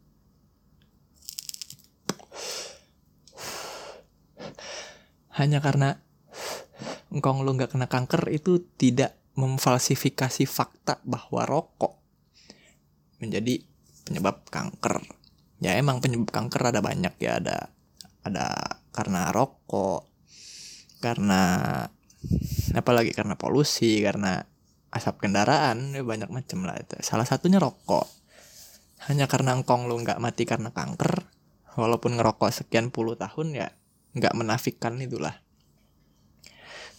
Hanya 5.35 5.59
karena 5.59 5.99
engkau 7.11 7.39
lu 7.43 7.55
nggak 7.55 7.75
kena 7.75 7.87
kanker 7.91 8.31
itu 8.31 8.63
tidak 8.79 9.15
memfalsifikasi 9.35 10.47
fakta 10.47 11.03
bahwa 11.03 11.43
rokok 11.43 11.99
menjadi 13.19 13.63
penyebab 14.07 14.47
kanker. 14.47 15.03
Ya 15.59 15.75
emang 15.75 15.99
penyebab 15.99 16.31
kanker 16.31 16.71
ada 16.71 16.79
banyak 16.79 17.15
ya 17.19 17.39
ada 17.43 17.71
ada 18.23 18.47
karena 18.95 19.31
rokok, 19.35 20.07
karena 21.03 21.43
apalagi 22.71 23.11
karena 23.11 23.35
polusi, 23.35 23.99
karena 23.99 24.47
asap 24.95 25.27
kendaraan, 25.27 25.91
ya 25.91 26.01
banyak 26.01 26.31
macam 26.31 26.63
lah 26.63 26.79
itu. 26.79 26.95
Salah 27.03 27.27
satunya 27.27 27.59
rokok. 27.59 28.07
Hanya 29.11 29.27
karena 29.27 29.51
engkong 29.51 29.91
lu 29.91 29.99
nggak 29.99 30.23
mati 30.23 30.47
karena 30.47 30.71
kanker, 30.71 31.27
walaupun 31.75 32.15
ngerokok 32.15 32.49
sekian 32.55 32.89
puluh 32.89 33.19
tahun 33.19 33.51
ya 33.51 33.67
nggak 34.15 34.33
menafikan 34.33 34.97
itulah. 34.97 35.37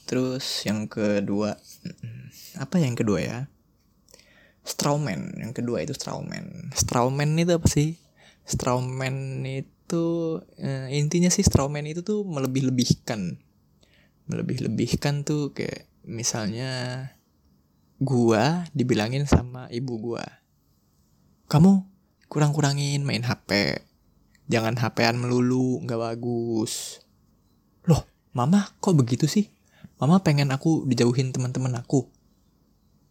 Terus 0.06 0.44
yang 0.68 0.86
kedua 0.86 1.58
apa 2.60 2.76
yang 2.78 2.94
kedua 2.94 3.18
ya? 3.18 3.38
Strawman 4.62 5.40
yang 5.40 5.50
kedua 5.50 5.82
itu 5.82 5.96
Strawman. 5.96 6.70
Strawman 6.76 7.34
itu 7.40 7.52
apa 7.56 7.66
sih? 7.66 7.98
Strawman 8.46 9.42
itu 9.42 10.06
eh, 10.60 10.92
intinya 10.94 11.32
sih 11.32 11.42
Strawman 11.42 11.88
itu 11.88 12.06
tuh 12.06 12.22
melebih-lebihkan. 12.22 13.40
Melebih-lebihkan 14.30 15.26
tuh 15.26 15.50
kayak 15.56 15.90
misalnya 16.06 17.02
gua 17.96 18.68
dibilangin 18.76 19.24
sama 19.24 19.72
ibu 19.72 19.96
gua 19.96 20.24
kamu 21.48 21.86
kurang-kurangin 22.28 23.00
main 23.06 23.24
HP 23.24 23.80
jangan 24.50 24.76
HP-an 24.76 25.16
melulu 25.16 25.80
nggak 25.80 26.00
bagus 26.12 27.00
mama 28.36 28.68
kok 28.84 28.92
begitu 28.92 29.24
sih? 29.24 29.48
Mama 29.96 30.20
pengen 30.20 30.52
aku 30.52 30.84
dijauhin 30.84 31.32
teman-teman 31.32 31.72
aku. 31.80 32.04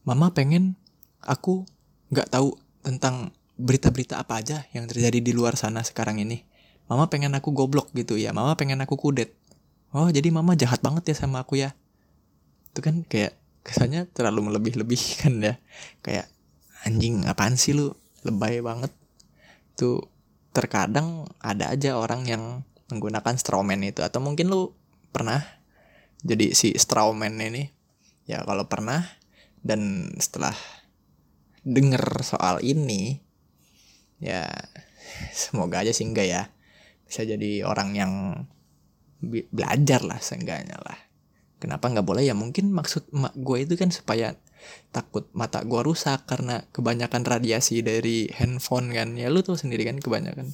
Mama 0.06 0.30
pengen 0.38 0.78
aku 1.26 1.66
nggak 2.14 2.30
tahu 2.30 2.62
tentang 2.86 3.34
berita-berita 3.58 4.22
apa 4.22 4.38
aja 4.46 4.70
yang 4.70 4.86
terjadi 4.86 5.18
di 5.18 5.34
luar 5.34 5.58
sana 5.58 5.82
sekarang 5.82 6.22
ini. 6.22 6.46
Mama 6.86 7.10
pengen 7.10 7.34
aku 7.34 7.50
goblok 7.58 7.90
gitu 7.98 8.22
ya. 8.22 8.30
Mama 8.38 8.54
pengen 8.54 8.86
aku 8.86 9.02
kudet. 9.02 9.34
Oh 9.90 10.14
jadi 10.14 10.30
mama 10.30 10.54
jahat 10.54 10.86
banget 10.86 11.10
ya 11.10 11.16
sama 11.18 11.42
aku 11.42 11.58
ya? 11.58 11.74
Itu 12.70 12.86
kan 12.86 13.02
kayak 13.02 13.34
kesannya 13.66 14.06
terlalu 14.14 14.54
melebih-lebihkan 14.54 15.42
ya. 15.42 15.58
Kayak 16.06 16.30
anjing 16.86 17.26
apaan 17.26 17.58
sih 17.58 17.74
lu? 17.74 17.98
Lebay 18.22 18.62
banget. 18.62 18.94
Tuh 19.74 20.06
terkadang 20.54 21.26
ada 21.42 21.74
aja 21.74 21.98
orang 21.98 22.30
yang 22.30 22.62
menggunakan 22.94 23.34
strawman 23.42 23.82
itu. 23.82 24.06
Atau 24.06 24.22
mungkin 24.22 24.54
lu 24.54 24.78
pernah. 25.16 25.40
Jadi 26.20 26.52
si 26.52 26.76
strawman 26.76 27.40
ini 27.40 27.64
ya 28.28 28.44
kalau 28.44 28.68
pernah 28.68 29.08
dan 29.64 30.12
setelah 30.20 30.52
denger 31.64 32.20
soal 32.28 32.60
ini 32.60 33.24
ya 34.20 34.44
semoga 35.32 35.88
aja 35.88 35.96
sih 35.96 36.04
enggak 36.04 36.28
ya. 36.28 36.44
Bisa 37.08 37.24
jadi 37.24 37.64
orang 37.64 37.96
yang 37.96 38.14
belajar 39.24 40.04
lah 40.04 40.20
seenggaknya 40.20 40.76
lah. 40.84 40.98
Kenapa 41.56 41.88
nggak 41.88 42.06
boleh? 42.06 42.28
Ya 42.28 42.36
mungkin 42.36 42.76
maksud 42.76 43.10
mak 43.16 43.32
gue 43.34 43.64
itu 43.64 43.80
kan 43.80 43.90
supaya 43.90 44.36
takut 44.92 45.30
mata 45.32 45.64
gue 45.64 45.82
rusak 45.82 46.28
karena 46.28 46.66
kebanyakan 46.76 47.24
radiasi 47.24 47.80
dari 47.80 48.28
handphone 48.34 48.92
kan. 48.92 49.16
Ya 49.16 49.32
lu 49.32 49.42
tuh 49.42 49.56
sendiri 49.56 49.88
kan 49.88 49.98
kebanyakan. 49.98 50.52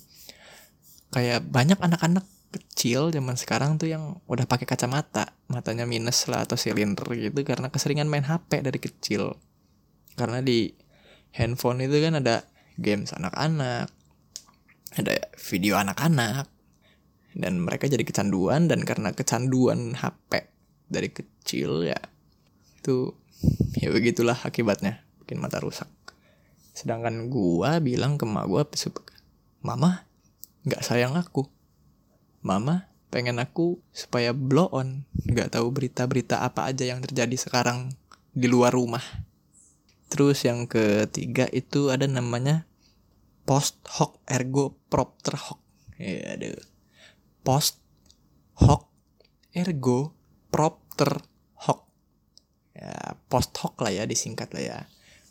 Kayak 1.12 1.44
banyak 1.50 1.80
anak-anak 1.82 2.24
kecil 2.52 3.16
zaman 3.16 3.40
sekarang 3.40 3.80
tuh 3.80 3.90
yang 3.90 4.20
udah 4.28 4.46
pakai 4.46 4.68
kacamata. 4.68 5.34
Matanya 5.48 5.88
minus 5.88 6.28
lah 6.28 6.44
atau 6.44 6.60
silinder 6.60 7.08
gitu 7.16 7.42
karena 7.48 7.72
keseringan 7.72 8.12
main 8.12 8.28
HP 8.28 8.62
dari 8.62 8.80
kecil. 8.80 9.40
Karena 10.20 10.44
di 10.44 10.72
handphone 11.32 11.88
itu 11.88 11.98
kan 12.04 12.20
ada 12.20 12.44
games 12.76 13.16
anak-anak 13.16 13.88
ada 15.00 15.16
video 15.40 15.80
anak-anak 15.80 16.52
dan 17.32 17.64
mereka 17.64 17.88
jadi 17.88 18.04
kecanduan 18.04 18.68
dan 18.68 18.84
karena 18.84 19.16
kecanduan 19.16 19.96
HP 19.96 20.52
dari 20.92 21.08
kecil 21.16 21.88
ya 21.88 21.96
itu 22.82 23.16
ya 23.80 23.88
begitulah 23.94 24.36
akibatnya. 24.36 25.08
Bikin 25.24 25.40
mata 25.40 25.64
rusak. 25.64 25.88
Sedangkan 26.76 27.32
gua 27.32 27.80
bilang 27.80 28.20
ke 28.20 28.28
mak 28.28 28.52
gua 28.52 28.68
mama 29.64 30.04
nggak 30.68 30.84
sayang 30.84 31.16
aku. 31.16 31.48
Mama 32.42 32.90
pengen 33.14 33.38
aku 33.38 33.78
supaya 33.94 34.32
blow 34.32 34.72
on, 34.72 35.06
nggak 35.30 35.54
tahu 35.54 35.70
berita-berita 35.70 36.42
apa 36.42 36.72
aja 36.72 36.88
yang 36.88 37.04
terjadi 37.04 37.38
sekarang 37.38 37.94
di 38.34 38.48
luar 38.50 38.74
rumah. 38.74 39.04
Terus 40.12 40.44
yang 40.44 40.66
ketiga 40.66 41.48
itu 41.52 41.94
ada 41.94 42.08
namanya 42.10 42.66
post 43.46 43.80
hoc 44.00 44.20
ergo 44.26 44.76
propter 44.90 45.38
hoc. 45.38 45.60
Ya, 46.02 46.36
ada 46.36 46.58
Post 47.42 47.82
ergo 49.52 50.16
propter 50.54 51.20
hoc. 51.68 51.90
Ya 52.72 53.18
post 53.28 53.52
hoc 53.60 53.76
lah 53.82 53.92
ya 53.92 54.04
disingkat 54.08 54.54
lah 54.56 54.64
ya. 54.64 54.80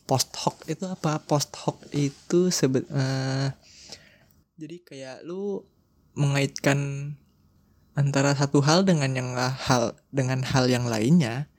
Post 0.04 0.34
hoc 0.42 0.56
itu 0.68 0.84
apa? 0.84 1.22
Post 1.24 1.54
hoc 1.64 1.80
itu 1.94 2.52
sebet 2.52 2.84
uh, 2.92 3.54
jadi 4.60 4.76
kayak 4.84 5.16
lu 5.24 5.64
mengaitkan 6.14 7.12
antara 7.94 8.32
satu 8.34 8.62
hal 8.62 8.86
dengan 8.86 9.12
yang 9.12 9.30
hal 9.36 9.98
dengan 10.14 10.42
hal 10.46 10.70
yang 10.70 10.86
lainnya 10.86 11.50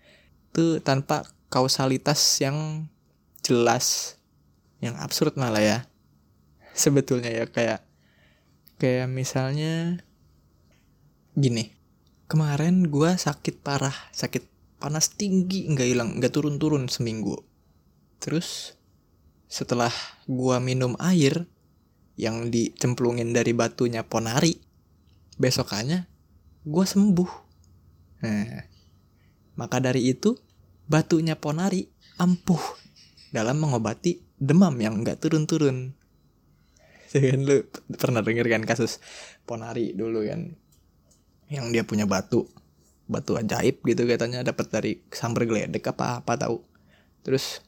itu 0.51 0.83
tanpa 0.83 1.27
kausalitas 1.51 2.19
yang 2.43 2.87
jelas 3.43 4.17
yang 4.81 4.97
absurd 4.99 5.37
malah 5.37 5.61
ya. 5.61 5.79
Sebetulnya 6.71 7.31
ya 7.31 7.45
kayak 7.47 7.83
kayak 8.79 9.07
misalnya 9.11 10.01
gini 11.35 11.75
kemarin 12.31 12.87
gue 12.87 13.11
sakit 13.13 13.61
parah 13.61 13.93
sakit 14.11 14.47
panas 14.81 15.13
tinggi 15.13 15.69
nggak 15.69 15.87
hilang 15.87 16.09
nggak 16.17 16.33
turun-turun 16.33 16.89
seminggu. 16.89 17.37
Terus 18.17 18.79
setelah 19.51 19.91
gua 20.31 20.63
minum 20.63 20.95
air 20.95 21.43
yang 22.21 22.53
dicemplungin 22.53 23.33
dari 23.33 23.57
batunya 23.57 24.05
Ponari, 24.05 24.53
besokannya 25.41 26.05
gua 26.61 26.85
sembuh. 26.85 27.31
Nah, 28.21 28.61
maka 29.57 29.81
dari 29.81 30.05
itu 30.05 30.37
batunya 30.85 31.33
Ponari 31.33 31.89
ampuh 32.21 32.61
dalam 33.33 33.57
mengobati 33.57 34.21
demam 34.37 34.77
yang 34.77 35.01
nggak 35.01 35.17
turun-turun. 35.17 35.97
Kan 37.17 37.41
lu 37.41 37.65
pernah 37.97 38.21
denger 38.21 38.47
kan 38.47 38.63
kasus 38.63 39.01
Ponari 39.43 39.91
dulu 39.97 40.23
kan 40.23 40.55
yang 41.51 41.67
dia 41.75 41.83
punya 41.83 42.07
batu 42.07 42.47
batu 43.11 43.35
ajaib 43.35 43.83
gitu 43.83 44.07
katanya 44.07 44.47
dapat 44.47 44.71
dari 44.71 44.91
sambar 45.11 45.43
geledek 45.43 45.83
apa 45.91 46.23
apa 46.23 46.39
tahu 46.39 46.63
terus 47.27 47.59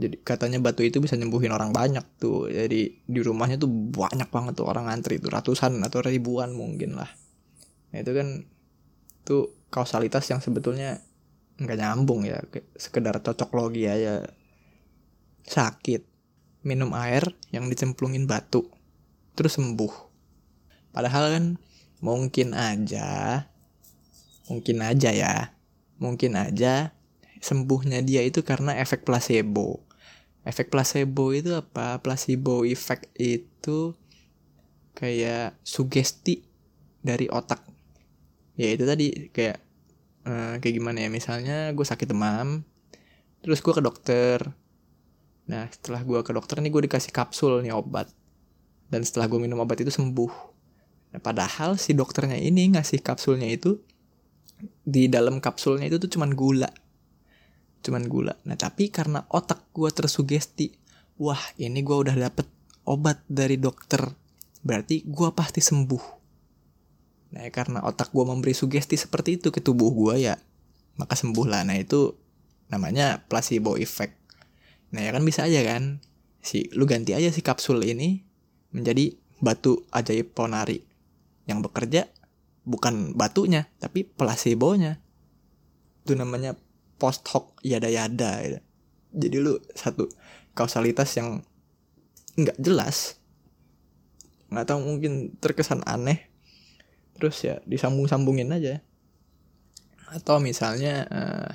jadi 0.00 0.16
katanya 0.24 0.56
batu 0.64 0.80
itu 0.80 0.96
bisa 0.98 1.14
nyembuhin 1.20 1.52
orang 1.52 1.76
banyak 1.76 2.02
tuh. 2.16 2.48
Jadi 2.48 3.04
di 3.04 3.20
rumahnya 3.20 3.60
tuh 3.60 3.68
banyak 3.68 4.32
banget 4.32 4.56
tuh 4.56 4.66
orang 4.66 4.88
antri 4.88 5.20
tuh 5.20 5.28
ratusan 5.28 5.76
atau 5.84 6.00
ribuan 6.00 6.56
mungkin 6.56 6.96
lah. 6.96 7.12
Nah, 7.92 7.98
itu 8.00 8.16
kan 8.16 8.48
tuh 9.28 9.68
kausalitas 9.68 10.24
yang 10.32 10.40
sebetulnya 10.40 11.04
nggak 11.60 11.76
nyambung 11.76 12.24
ya 12.24 12.40
sekedar 12.80 13.20
cocok 13.20 13.50
logi 13.52 13.84
aja. 13.84 14.24
Sakit 15.44 16.08
minum 16.64 16.96
air 16.96 17.36
yang 17.52 17.68
dicemplungin 17.68 18.24
batu 18.24 18.64
terus 19.36 19.60
sembuh. 19.60 19.92
Padahal 20.96 21.24
kan 21.36 21.44
mungkin 22.00 22.56
aja 22.56 23.44
mungkin 24.48 24.82
aja 24.82 25.12
ya 25.12 25.54
mungkin 26.00 26.34
aja 26.34 26.96
sembuhnya 27.44 28.00
dia 28.02 28.24
itu 28.24 28.40
karena 28.40 28.80
efek 28.80 29.04
placebo 29.04 29.84
efek 30.44 30.72
placebo 30.72 31.32
itu 31.36 31.52
apa? 31.52 32.00
Placebo 32.00 32.64
effect 32.64 33.08
itu 33.20 33.92
kayak 34.96 35.56
sugesti 35.64 36.44
dari 37.00 37.28
otak. 37.28 37.64
Ya 38.56 38.72
itu 38.72 38.84
tadi 38.84 39.32
kayak 39.32 39.58
uh, 40.28 40.54
kayak 40.60 40.74
gimana 40.76 41.04
ya? 41.04 41.08
Misalnya 41.12 41.72
gue 41.72 41.86
sakit 41.86 42.08
demam 42.10 42.64
terus 43.40 43.64
gue 43.64 43.72
ke 43.72 43.80
dokter. 43.80 44.44
Nah 45.48 45.64
setelah 45.72 46.04
gue 46.04 46.20
ke 46.20 46.32
dokter 46.36 46.60
nih 46.60 46.70
gue 46.72 46.82
dikasih 46.88 47.12
kapsul 47.12 47.64
nih 47.64 47.72
obat. 47.72 48.08
Dan 48.90 49.06
setelah 49.06 49.30
gue 49.30 49.38
minum 49.38 49.62
obat 49.62 49.78
itu 49.80 49.92
sembuh. 49.92 50.50
Nah, 51.10 51.18
padahal 51.22 51.74
si 51.78 51.94
dokternya 51.94 52.38
ini 52.38 52.74
ngasih 52.74 53.02
kapsulnya 53.02 53.50
itu 53.50 53.82
di 54.84 55.10
dalam 55.10 55.42
kapsulnya 55.42 55.88
itu 55.88 55.96
tuh 55.98 56.10
cuman 56.18 56.36
gula 56.36 56.70
cuman 57.80 58.04
gula. 58.06 58.34
Nah 58.44 58.56
tapi 58.56 58.92
karena 58.92 59.24
otak 59.32 59.72
gue 59.72 59.90
tersugesti, 59.92 60.72
wah 61.20 61.40
ini 61.56 61.80
gue 61.80 61.96
udah 61.96 62.16
dapet 62.16 62.46
obat 62.84 63.20
dari 63.28 63.56
dokter, 63.56 64.04
berarti 64.64 65.04
gue 65.04 65.28
pasti 65.32 65.60
sembuh. 65.64 66.04
Nah 67.36 67.46
karena 67.52 67.84
otak 67.84 68.12
gue 68.12 68.24
memberi 68.24 68.52
sugesti 68.52 68.96
seperti 68.96 69.40
itu 69.40 69.48
ke 69.48 69.60
tubuh 69.64 69.90
gue 69.92 70.30
ya, 70.30 70.36
maka 71.00 71.16
sembuh 71.16 71.46
lah. 71.48 71.62
Nah 71.64 71.76
itu 71.78 72.16
namanya 72.68 73.24
placebo 73.26 73.74
effect. 73.80 74.16
Nah 74.92 75.04
ya 75.04 75.10
kan 75.14 75.22
bisa 75.22 75.46
aja 75.46 75.62
kan, 75.62 76.02
si 76.40 76.68
lu 76.72 76.88
ganti 76.88 77.12
aja 77.12 77.28
si 77.28 77.44
kapsul 77.44 77.84
ini 77.84 78.24
menjadi 78.72 79.14
batu 79.40 79.88
ajaib 79.92 80.32
ponari 80.36 80.84
yang 81.48 81.64
bekerja 81.64 82.08
bukan 82.64 83.16
batunya 83.16 83.72
tapi 83.80 84.04
placebonya 84.04 85.00
itu 86.04 86.12
namanya 86.16 86.56
post 87.00 87.24
hoc 87.32 87.56
yada 87.64 87.88
yada 87.88 88.44
gitu. 88.44 88.60
jadi 89.16 89.36
lu 89.40 89.56
satu 89.72 90.06
kausalitas 90.54 91.16
yang 91.16 91.40
nggak 92.36 92.58
jelas. 92.60 93.18
Nggak 94.50 94.66
tahu 94.66 94.80
mungkin 94.82 95.12
terkesan 95.38 95.82
aneh. 95.86 96.30
Terus 97.16 97.36
ya 97.42 97.58
disambung 97.66 98.06
sambungin 98.06 98.50
aja. 98.50 98.82
Atau 100.10 100.42
misalnya 100.42 101.06
uh, 101.10 101.50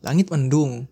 langit 0.00 0.32
mendung. 0.32 0.88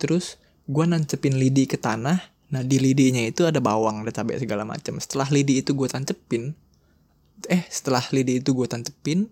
Terus 0.00 0.40
gua 0.66 0.86
nancepin 0.86 1.36
lidi 1.38 1.64
ke 1.64 1.78
tanah. 1.78 2.18
Nah 2.50 2.62
di 2.66 2.82
lidinya 2.82 3.22
itu 3.22 3.46
ada 3.46 3.62
bawang 3.62 4.02
ada 4.02 4.10
cabai 4.10 4.42
segala 4.42 4.66
macam 4.66 4.98
setelah 4.98 5.30
lidi 5.30 5.62
itu 5.62 5.70
gue 5.70 5.86
tancepin 5.86 6.50
eh 7.46 7.62
setelah 7.70 8.02
lidi 8.10 8.42
itu 8.42 8.50
gue 8.52 8.66
tancepin 8.66 9.30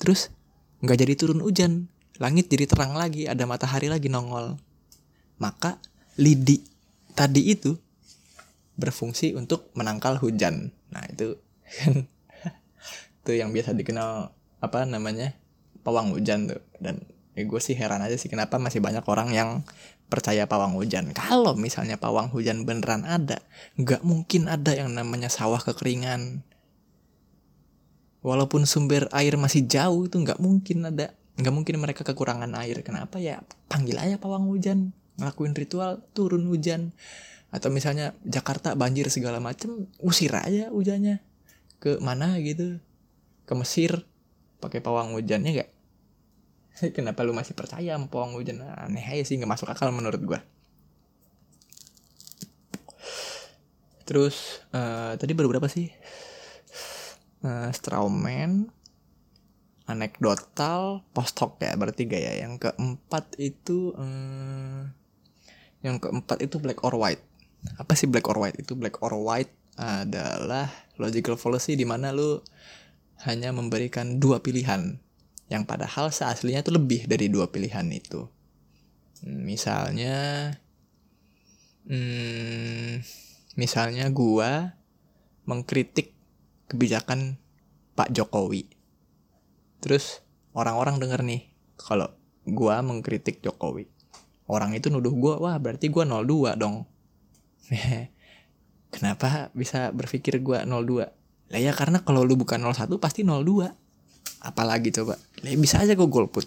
terus 0.00 0.32
nggak 0.80 1.04
jadi 1.04 1.14
turun 1.20 1.44
hujan 1.44 1.92
langit 2.16 2.48
jadi 2.48 2.64
terang 2.64 2.96
lagi, 2.96 3.28
ada 3.28 3.44
matahari 3.44 3.88
lagi 3.92 4.08
nongol. 4.08 4.56
Maka 5.36 5.76
lidi 6.16 6.64
tadi 7.12 7.52
itu 7.52 7.76
berfungsi 8.76 9.32
untuk 9.36 9.72
menangkal 9.72 10.20
hujan. 10.20 10.72
Nah, 10.92 11.04
itu 11.08 11.36
kan 11.80 12.04
itu 13.24 13.32
yang 13.32 13.50
biasa 13.52 13.72
dikenal 13.72 14.32
apa 14.60 14.78
namanya? 14.84 15.36
pawang 15.86 16.10
hujan 16.10 16.50
tuh. 16.50 16.58
Dan 16.82 16.98
ya 17.38 17.46
gue 17.46 17.60
sih 17.62 17.78
heran 17.78 18.02
aja 18.02 18.18
sih 18.18 18.26
kenapa 18.26 18.58
masih 18.58 18.82
banyak 18.82 19.06
orang 19.06 19.30
yang 19.30 19.50
percaya 20.10 20.50
pawang 20.50 20.74
hujan. 20.74 21.14
Kalau 21.14 21.54
misalnya 21.54 21.94
pawang 21.94 22.30
hujan 22.34 22.66
beneran 22.66 23.06
ada, 23.06 23.38
nggak 23.78 24.02
mungkin 24.02 24.50
ada 24.50 24.74
yang 24.74 24.90
namanya 24.90 25.30
sawah 25.30 25.62
kekeringan. 25.62 26.42
Walaupun 28.26 28.66
sumber 28.66 29.06
air 29.14 29.38
masih 29.38 29.62
jauh 29.70 30.10
itu 30.10 30.18
nggak 30.18 30.42
mungkin 30.42 30.90
ada 30.90 31.14
nggak 31.36 31.54
mungkin 31.54 31.76
mereka 31.80 32.02
kekurangan 32.02 32.52
air. 32.60 32.80
Kenapa 32.80 33.20
ya? 33.20 33.44
Panggil 33.68 33.96
aja 34.00 34.16
pawang 34.16 34.48
hujan. 34.48 34.96
Ngelakuin 35.20 35.52
ritual 35.52 36.04
turun 36.16 36.48
hujan. 36.48 36.96
Atau 37.52 37.72
misalnya 37.72 38.16
Jakarta 38.26 38.76
banjir 38.76 39.08
segala 39.08 39.40
macem 39.40 39.88
usir 40.00 40.32
aja 40.32 40.72
hujannya. 40.72 41.20
Ke 41.80 42.00
mana 42.00 42.36
gitu? 42.40 42.80
Ke 43.44 43.52
Mesir. 43.54 44.08
Pakai 44.60 44.80
pawang 44.80 45.12
hujannya 45.12 45.52
gak 45.52 45.70
kenapa 46.96 47.24
lu 47.24 47.32
masih 47.32 47.56
percaya 47.56 47.96
sama 47.96 48.08
pawang 48.08 48.36
hujan? 48.36 48.60
Aneh 48.60 49.04
aja 49.04 49.24
sih 49.24 49.40
nggak 49.40 49.48
masuk 49.48 49.68
akal 49.72 49.88
menurut 49.92 50.20
gua. 50.20 50.40
Terus 54.06 54.62
uh, 54.70 55.18
tadi 55.18 55.32
baru 55.34 55.56
berapa 55.56 55.66
sih? 55.66 55.90
Uh, 57.42 57.70
Strawman 57.74 58.70
anekdotal 59.86 61.06
post 61.14 61.38
hoc 61.38 61.62
ya 61.62 61.78
bertiga 61.78 62.18
ya? 62.18 62.42
Yang 62.42 62.68
keempat 62.70 63.38
itu 63.38 63.94
hmm, 63.94 64.90
yang 65.86 66.02
keempat 66.02 66.42
itu 66.42 66.58
black 66.58 66.82
or 66.82 66.98
white. 66.98 67.22
Apa 67.78 67.94
sih 67.94 68.10
black 68.10 68.26
or 68.26 68.38
white 68.42 68.58
itu? 68.58 68.74
Black 68.74 68.98
or 69.02 69.14
white 69.14 69.50
adalah 69.78 70.66
logical 70.96 71.36
fallacy 71.38 71.76
di 71.76 71.84
mana 71.86 72.10
lu 72.10 72.42
hanya 73.24 73.54
memberikan 73.54 74.18
dua 74.18 74.42
pilihan. 74.42 74.98
Yang 75.46 75.62
padahal 75.70 76.10
seaslinya 76.10 76.66
itu 76.66 76.74
lebih 76.74 77.06
dari 77.06 77.30
dua 77.30 77.48
pilihan 77.54 77.86
itu. 77.94 78.26
Misalnya 79.22 80.50
hmm, 81.86 83.00
misalnya 83.54 84.10
gua 84.10 84.74
mengkritik 85.46 86.10
kebijakan 86.66 87.38
Pak 87.94 88.10
Jokowi 88.10 88.75
Terus 89.80 90.24
orang-orang 90.56 90.96
denger 90.96 91.20
nih 91.22 91.52
kalau 91.76 92.08
gua 92.46 92.80
mengkritik 92.80 93.42
Jokowi. 93.42 93.90
Orang 94.46 94.72
itu 94.78 94.88
nuduh 94.88 95.10
gua, 95.10 95.42
wah 95.42 95.58
berarti 95.58 95.90
gua 95.90 96.06
02 96.06 96.54
dong. 96.54 96.86
Kenapa 98.94 99.50
bisa 99.52 99.90
berpikir 99.90 100.38
gua 100.40 100.62
02? 100.62 101.52
Lah 101.52 101.60
ya 101.62 101.74
karena 101.74 102.02
kalau 102.02 102.22
lu 102.22 102.38
bukan 102.38 102.62
01 102.62 102.88
pasti 103.02 103.26
02. 103.26 103.70
Apalagi 104.46 104.94
coba. 104.94 105.18
Lah 105.42 105.50
ya 105.50 105.58
bisa 105.58 105.82
aja 105.82 105.98
gua 105.98 106.06
golput. 106.06 106.46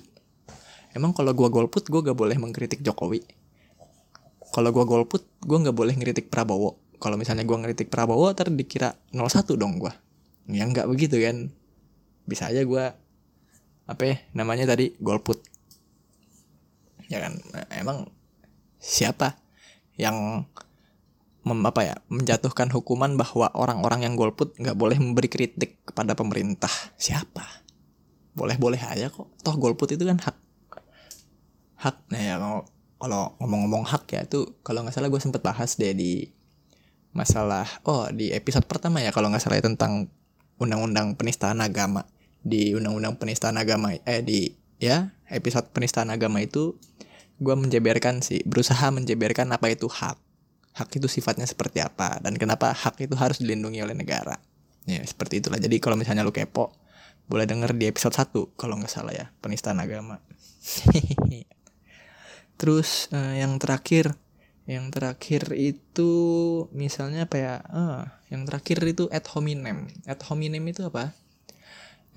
Emang 0.96 1.13
kalau 1.13 1.36
gua 1.36 1.52
golput 1.52 1.86
gua 1.92 2.02
gak 2.02 2.18
boleh 2.18 2.39
mengkritik 2.39 2.82
Jokowi. 2.82 3.22
Kalau 4.50 4.74
gua 4.74 4.88
golput 4.88 5.28
gua 5.44 5.62
gak 5.62 5.76
boleh 5.76 5.94
ngeritik 5.94 6.32
Prabowo. 6.32 6.80
Kalau 6.98 7.15
misalnya 7.20 7.44
gua 7.46 7.62
ngeritik 7.62 7.92
Prabowo 7.92 8.32
ntar 8.32 8.50
dikira 8.50 8.96
01 9.12 9.60
dong 9.60 9.78
gua. 9.78 9.94
Ya 10.50 10.65
nggak 10.65 10.88
begitu 10.89 11.22
kan. 11.22 11.54
Bisa 12.26 12.50
aja 12.50 12.65
gua 12.65 12.98
apa 13.89 14.04
ya 14.06 14.15
namanya 14.38 14.69
tadi 14.69 14.93
golput. 15.02 15.41
Ya 17.10 17.25
kan 17.25 17.41
emang 17.73 18.13
siapa 18.78 19.41
yang 19.97 20.45
mem, 21.41 21.60
apa 21.65 21.82
ya 21.82 21.95
menjatuhkan 22.06 22.69
hukuman 22.69 23.17
bahwa 23.17 23.49
orang-orang 23.58 24.06
yang 24.06 24.13
golput 24.13 24.54
nggak 24.62 24.78
boleh 24.78 25.02
memberi 25.02 25.25
kritik 25.25 25.82
kepada 25.89 26.13
pemerintah? 26.13 26.69
Siapa? 27.02 27.65
Boleh-boleh 28.38 28.78
aja 28.78 29.10
kok. 29.10 29.25
Toh 29.41 29.58
golput 29.58 29.89
itu 29.89 30.06
kan 30.06 30.21
hak. 30.21 30.38
Hak. 31.82 31.95
Nah 32.13 32.21
ya 32.21 32.38
kalau 32.38 32.62
kalau 32.99 33.23
ngomong-ngomong 33.41 33.89
hak 33.89 34.06
ya 34.13 34.21
itu 34.28 34.60
kalau 34.62 34.86
nggak 34.86 34.93
salah 34.93 35.10
gue 35.10 35.21
sempet 35.23 35.41
bahas 35.41 35.80
deh 35.80 35.95
di 35.95 36.30
masalah 37.15 37.65
oh 37.88 38.06
di 38.13 38.30
episode 38.36 38.67
pertama 38.69 39.02
ya 39.02 39.10
kalau 39.10 39.32
nggak 39.32 39.41
salah 39.41 39.58
ya, 39.58 39.65
tentang 39.65 40.12
undang-undang 40.60 41.15
penistaan 41.15 41.63
agama 41.63 42.06
di 42.39 42.71
undang-undang 42.75 43.19
penistaan 43.19 43.60
agama 43.60 43.93
eh 43.93 44.23
di 44.23 44.56
ya 44.80 45.12
episode 45.28 45.69
penistaan 45.75 46.08
agama 46.10 46.39
itu 46.39 46.80
gue 47.39 47.56
menjeberkan 47.56 48.19
sih 48.19 48.43
berusaha 48.43 48.91
menjeberkan 48.91 49.47
apa 49.52 49.71
itu 49.71 49.88
hak. 49.88 50.19
Hak 50.69 50.89
itu 50.95 51.12
sifatnya 51.12 51.43
seperti 51.43 51.84
apa 51.84 52.19
dan 52.23 52.36
kenapa 52.39 52.71
hak 52.71 52.99
itu 53.04 53.15
harus 53.15 53.39
dilindungi 53.43 53.84
oleh 53.84 53.95
negara. 53.95 54.39
Ya 54.88 55.04
seperti 55.04 55.43
itulah. 55.43 55.60
Jadi 55.60 55.80
kalau 55.84 55.99
misalnya 55.99 56.23
lu 56.23 56.32
kepo 56.32 56.71
boleh 57.30 57.45
denger 57.45 57.75
di 57.78 57.86
episode 57.86 58.15
1 58.15 58.58
kalau 58.58 58.80
nggak 58.80 58.91
salah 58.91 59.13
ya 59.15 59.25
penistaan 59.43 59.80
agama. 59.80 60.19
Terus 62.60 63.08
eh, 63.15 63.43
yang 63.43 63.56
terakhir 63.60 64.15
yang 64.69 64.93
terakhir 64.93 65.49
itu 65.58 66.12
misalnya 66.78 67.25
apa 67.25 67.38
ya 67.41 67.56
ah 67.73 68.21
yang 68.30 68.45
terakhir 68.45 68.84
itu 68.86 69.08
ad 69.10 69.25
hominem. 69.32 69.89
Ad 70.06 70.21
hominem 70.28 70.63
itu 70.69 70.86
apa 70.86 71.15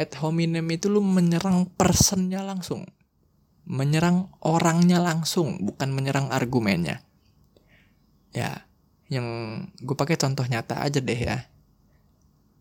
ad 0.01 0.13
hominem 0.21 0.65
itu 0.73 0.89
lu 0.89 1.05
menyerang 1.05 1.69
personnya 1.75 2.41
langsung. 2.45 2.89
Menyerang 3.69 4.33
orangnya 4.43 4.99
langsung 4.99 5.63
bukan 5.63 5.95
menyerang 5.95 6.33
argumennya. 6.33 7.05
Ya 8.33 8.67
yang 9.13 9.29
gue 9.77 9.93
pakai 9.93 10.17
contoh 10.17 10.49
nyata 10.49 10.81
aja 10.81 10.99
deh 10.99 11.21
ya. 11.21 11.53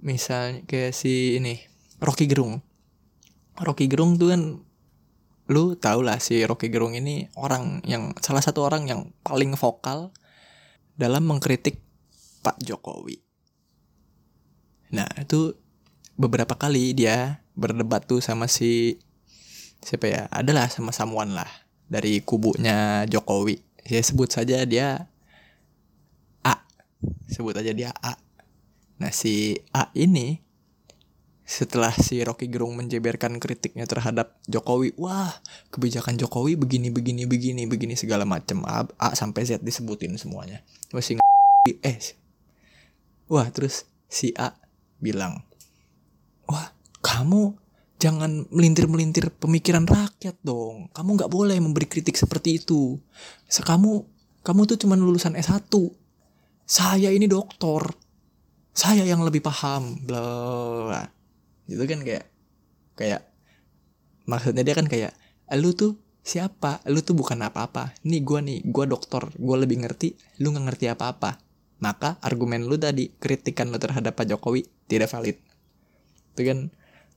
Misalnya 0.04 0.68
kayak 0.68 0.92
si 0.92 1.40
ini 1.40 1.62
Rocky 2.04 2.28
Gerung. 2.28 2.60
Rocky 3.62 3.88
Gerung 3.88 4.20
tuh 4.20 4.34
kan 4.34 4.44
lu 5.52 5.76
tau 5.76 6.00
lah 6.04 6.20
si 6.20 6.44
Rocky 6.44 6.68
Gerung 6.72 6.96
ini 6.96 7.28
orang 7.40 7.84
yang 7.88 8.16
salah 8.20 8.44
satu 8.44 8.64
orang 8.64 8.88
yang 8.88 9.02
paling 9.24 9.56
vokal 9.56 10.12
dalam 11.00 11.24
mengkritik 11.28 11.80
Pak 12.42 12.60
Jokowi. 12.64 13.22
Nah 14.92 15.08
itu 15.22 15.56
beberapa 16.22 16.54
kali 16.54 16.94
dia 16.94 17.42
berdebat 17.58 18.06
tuh 18.06 18.22
sama 18.22 18.46
si 18.46 19.02
siapa 19.82 20.06
ya? 20.06 20.22
Adalah 20.30 20.70
sama 20.70 20.94
samuan 20.94 21.34
lah 21.34 21.50
dari 21.90 22.22
kubunya 22.22 23.10
Jokowi. 23.10 23.58
Ya 23.90 23.98
sebut 24.06 24.30
saja 24.30 24.62
dia 24.70 25.10
A. 26.46 26.56
Sebut 27.26 27.58
aja 27.58 27.74
dia 27.74 27.90
A. 28.06 28.22
Nah 29.02 29.10
si 29.10 29.58
A 29.74 29.90
ini 29.98 30.46
setelah 31.42 31.92
si 31.92 32.22
Rocky 32.24 32.48
Gerung 32.48 32.80
menjeberkan 32.80 33.36
kritiknya 33.42 33.84
terhadap 33.84 34.40
Jokowi 34.48 34.96
wah 34.96 35.36
kebijakan 35.74 36.16
Jokowi 36.16 36.56
begini 36.56 36.94
begini 36.94 37.28
begini 37.28 37.68
begini 37.68 38.00
segala 38.00 38.24
macam 38.24 38.64
A, 38.64 38.88
A 38.96 39.18
sampai 39.18 39.44
Z 39.44 39.66
disebutin 39.66 40.16
semuanya. 40.16 40.62
Si 41.02 41.18
eh 41.82 41.98
wah 43.28 43.50
terus 43.50 43.90
si 44.08 44.32
A 44.38 44.56
bilang 45.02 45.51
wah 46.52 46.68
kamu 47.00 47.56
jangan 48.02 48.50
melintir-melintir 48.50 49.30
pemikiran 49.38 49.86
rakyat 49.86 50.36
dong. 50.42 50.90
Kamu 50.90 51.10
nggak 51.22 51.32
boleh 51.32 51.58
memberi 51.62 51.86
kritik 51.86 52.18
seperti 52.18 52.58
itu. 52.58 52.98
Kamu 53.48 53.92
kamu 54.42 54.62
tuh 54.66 54.78
cuma 54.82 54.98
lulusan 54.98 55.38
S1. 55.38 55.70
Saya 56.66 57.14
ini 57.14 57.30
doktor. 57.30 57.94
Saya 58.74 59.06
yang 59.06 59.22
lebih 59.22 59.46
paham. 59.46 60.02
Bla. 60.02 61.06
Itu 61.70 61.86
kan 61.86 62.02
kayak 62.02 62.26
kayak 62.98 63.22
maksudnya 64.26 64.66
dia 64.66 64.74
kan 64.74 64.90
kayak 64.90 65.14
lu 65.62 65.78
tuh 65.78 66.02
siapa? 66.26 66.82
Lu 66.90 67.06
tuh 67.06 67.14
bukan 67.14 67.38
apa-apa. 67.46 67.94
Nih 68.10 68.26
gua 68.26 68.42
nih, 68.42 68.66
gua 68.66 68.90
dokter, 68.90 69.22
gua 69.38 69.62
lebih 69.62 69.86
ngerti, 69.86 70.18
lu 70.42 70.50
nggak 70.54 70.74
ngerti 70.74 70.86
apa-apa. 70.90 71.38
Maka 71.82 72.18
argumen 72.22 72.66
lu 72.66 72.82
tadi 72.82 73.14
kritikan 73.14 73.70
lu 73.70 73.78
terhadap 73.78 74.18
Pak 74.18 74.26
Jokowi 74.26 74.66
tidak 74.90 75.10
valid. 75.14 75.51
Itu 76.34 76.42
kan 76.48 76.60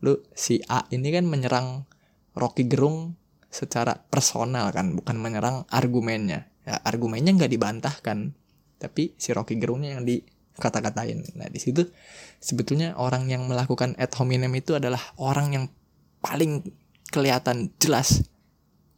lu 0.05 0.20
si 0.37 0.61
A 0.68 0.85
ini 0.92 1.09
kan 1.14 1.24
menyerang 1.24 1.88
Rocky 2.35 2.66
Gerung 2.66 3.16
secara 3.48 3.94
personal 4.11 4.74
kan 4.74 4.92
bukan 4.98 5.16
menyerang 5.16 5.64
argumennya. 5.70 6.50
Ya 6.66 6.83
argumennya 6.83 7.33
nggak 7.38 7.53
dibantahkan 7.55 8.35
tapi 8.83 9.14
si 9.16 9.31
Rocky 9.31 9.57
Gerungnya 9.57 9.96
yang 9.96 10.05
dikata-katain. 10.05 11.38
Nah 11.38 11.48
di 11.48 11.62
situ 11.62 11.87
sebetulnya 12.42 12.98
orang 12.98 13.31
yang 13.31 13.46
melakukan 13.46 13.94
ad 13.96 14.12
hominem 14.18 14.50
itu 14.59 14.74
adalah 14.77 15.00
orang 15.16 15.55
yang 15.55 15.64
paling 16.20 16.66
kelihatan 17.09 17.70
jelas 17.79 18.27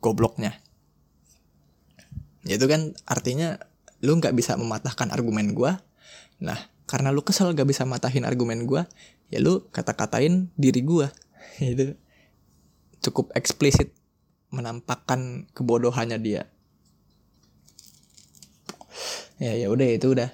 gobloknya. 0.00 0.56
Itu 2.46 2.64
kan 2.70 2.96
artinya 3.04 3.58
lu 4.00 4.16
nggak 4.16 4.32
bisa 4.32 4.56
mematahkan 4.56 5.12
argumen 5.12 5.52
gua. 5.52 5.82
Nah 6.40 6.56
karena 6.86 7.10
lu 7.10 7.22
kesel 7.22 7.50
gak 7.52 7.66
bisa 7.66 7.82
matahin 7.82 8.22
argumen 8.22 8.62
gua 8.64 8.86
ya 9.30 9.42
lu 9.42 9.66
kata-katain 9.74 10.50
diri 10.54 10.82
gua. 10.82 11.10
Itu 11.62 11.98
cukup 13.02 13.34
eksplisit 13.34 13.94
menampakkan 14.50 15.50
kebodohannya 15.52 16.18
dia. 16.22 16.42
Ya 19.36 19.52
ya 19.52 19.68
udah 19.68 19.84
itu 19.84 20.16
udah 20.16 20.32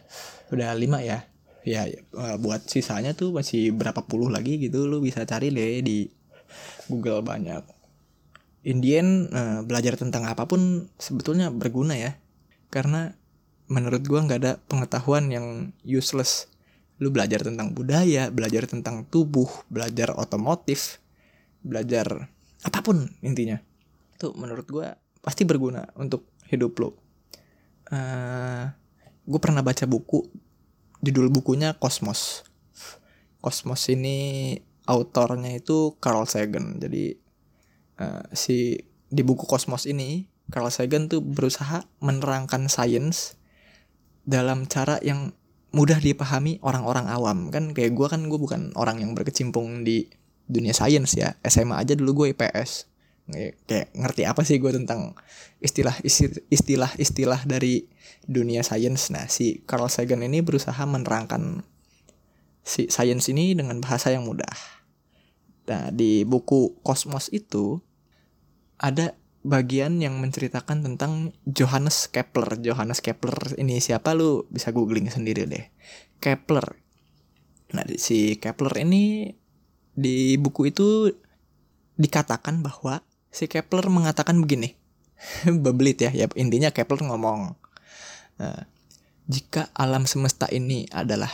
udah 0.54 0.70
lima 0.78 1.02
ya. 1.02 1.26
Ya 1.66 1.90
eh, 1.90 2.36
buat 2.38 2.70
sisanya 2.70 3.18
tuh 3.18 3.34
masih 3.34 3.74
berapa 3.74 4.06
puluh 4.06 4.30
lagi 4.30 4.62
gitu 4.62 4.86
lu 4.86 5.02
bisa 5.02 5.26
cari 5.26 5.50
deh 5.50 5.82
di 5.82 6.06
Google 6.86 7.24
banyak. 7.26 7.82
Indian 8.62 9.26
uh, 9.34 9.60
belajar 9.66 9.98
tentang 9.98 10.22
apa 10.22 10.46
pun 10.46 10.86
sebetulnya 10.94 11.50
berguna 11.50 11.98
ya. 11.98 12.14
Karena 12.70 13.18
menurut 13.70 14.02
gua 14.06 14.24
nggak 14.26 14.40
ada 14.40 14.52
pengetahuan 14.66 15.30
yang 15.30 15.76
useless. 15.86 16.50
Lu 17.02 17.10
belajar 17.10 17.42
tentang 17.42 17.74
budaya 17.74 18.30
belajar 18.30 18.70
tentang 18.70 19.02
tubuh 19.10 19.50
belajar 19.66 20.14
otomotif 20.14 21.02
belajar 21.66 22.30
apa 22.62 22.78
pun 22.82 23.10
intinya. 23.22 23.58
Itu 24.14 24.34
menurut 24.38 24.70
gue 24.70 24.86
pasti 25.18 25.42
berguna 25.42 25.86
untuk 25.98 26.26
hidup 26.50 26.78
lo 26.78 26.88
uh, 26.88 26.94
eh, 27.94 28.64
gue 29.22 29.40
pernah 29.40 29.62
baca 29.62 29.86
buku 29.86 30.26
judul 31.02 31.30
bukunya 31.30 31.78
Kosmos 31.78 32.42
Kosmos 33.42 33.82
ini 33.90 34.54
autornya 34.86 35.58
itu 35.58 35.98
Carl 35.98 36.30
Sagan. 36.30 36.78
Jadi 36.78 37.10
uh, 37.98 38.22
si 38.30 38.78
di 39.10 39.22
buku 39.26 39.50
Kosmos 39.50 39.90
ini 39.90 40.30
Carl 40.46 40.70
Sagan 40.70 41.10
tuh 41.10 41.18
berusaha 41.18 41.82
menerangkan 41.98 42.70
sains 42.70 43.34
dalam 44.22 44.66
cara 44.70 44.98
yang 45.02 45.34
mudah 45.72 45.98
dipahami 45.98 46.60
orang-orang 46.62 47.06
awam. 47.08 47.38
Kan 47.48 47.72
kayak 47.72 47.96
gue 47.96 48.06
kan 48.06 48.20
gue 48.28 48.38
bukan 48.38 48.76
orang 48.76 49.00
yang 49.00 49.16
berkecimpung 49.16 49.82
di 49.82 50.08
dunia 50.46 50.76
sains 50.76 51.16
ya. 51.16 51.34
SMA 51.46 51.80
aja 51.80 51.96
dulu 51.96 52.24
gue 52.24 52.36
IPS 52.36 52.92
kayak 53.32 53.94
ngerti 53.94 54.26
apa 54.26 54.42
sih 54.42 54.58
gue 54.58 54.74
tentang 54.74 55.14
istilah 55.62 55.94
istilah 56.50 56.90
istilah 56.98 57.40
dari 57.46 57.86
dunia 58.26 58.66
sains. 58.66 59.08
Nah 59.14 59.30
si 59.30 59.62
Carl 59.64 59.88
Sagan 59.88 60.26
ini 60.26 60.42
berusaha 60.42 60.82
menerangkan 60.84 61.62
si 62.62 62.90
sains 62.90 63.26
ini 63.30 63.54
dengan 63.54 63.78
bahasa 63.78 64.10
yang 64.10 64.26
mudah. 64.26 64.52
Nah 65.70 65.94
di 65.94 66.26
buku 66.26 66.82
Kosmos 66.82 67.30
itu 67.30 67.78
ada 68.76 69.14
bagian 69.42 69.98
yang 69.98 70.22
menceritakan 70.22 70.86
tentang 70.86 71.34
Johannes 71.46 72.06
Kepler. 72.06 72.58
Johannes 72.62 73.02
Kepler 73.02 73.58
ini 73.58 73.82
siapa 73.82 74.14
lu 74.14 74.46
bisa 74.48 74.70
googling 74.70 75.10
sendiri 75.10 75.46
deh. 75.50 75.66
Kepler. 76.22 76.78
Nah, 77.74 77.84
si 77.98 78.38
Kepler 78.38 78.86
ini 78.86 79.34
di 79.92 80.38
buku 80.38 80.70
itu 80.70 81.10
dikatakan 81.98 82.62
bahwa 82.62 83.02
si 83.34 83.50
Kepler 83.50 83.90
mengatakan 83.90 84.38
begini. 84.38 84.78
Bebelit 85.64 85.98
ya, 86.02 86.10
ya 86.14 86.30
intinya 86.38 86.70
Kepler 86.70 87.02
ngomong. 87.02 87.58
Nah, 88.38 88.66
jika 89.26 89.70
alam 89.74 90.06
semesta 90.06 90.46
ini 90.50 90.86
adalah 90.90 91.30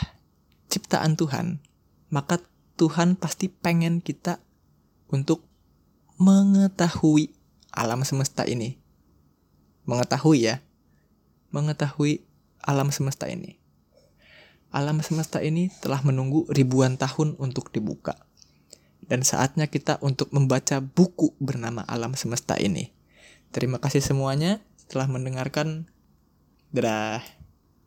ciptaan 0.69 1.17
Tuhan, 1.17 1.61
maka 2.09 2.41
Tuhan 2.77 3.17
pasti 3.17 3.49
pengen 3.49 4.01
kita 4.01 4.41
untuk 5.09 5.45
mengetahui 6.21 7.38
alam 7.73 8.05
semesta 8.05 8.45
ini. 8.45 8.77
Mengetahui 9.85 10.45
ya, 10.45 10.61
mengetahui 11.49 12.25
alam 12.61 12.93
semesta 12.93 13.25
ini. 13.25 13.57
Alam 14.69 15.01
semesta 15.01 15.41
ini 15.41 15.73
telah 15.81 16.05
menunggu 16.05 16.45
ribuan 16.53 16.97
tahun 16.99 17.33
untuk 17.41 17.73
dibuka. 17.73 18.29
dan 19.09 19.25
saatnya 19.25 19.65
kita 19.65 19.97
untuk 20.05 20.29
membaca 20.29 20.77
buku 20.79 21.33
bernama 21.41 21.81
Alam 21.89 22.13
Semesta 22.13 22.55
ini. 22.61 22.93
Terima 23.49 23.81
kasih 23.81 24.05
semuanya 24.05 24.61
telah 24.85 25.09
mendengarkan. 25.09 25.89
Dadah. 26.69 27.38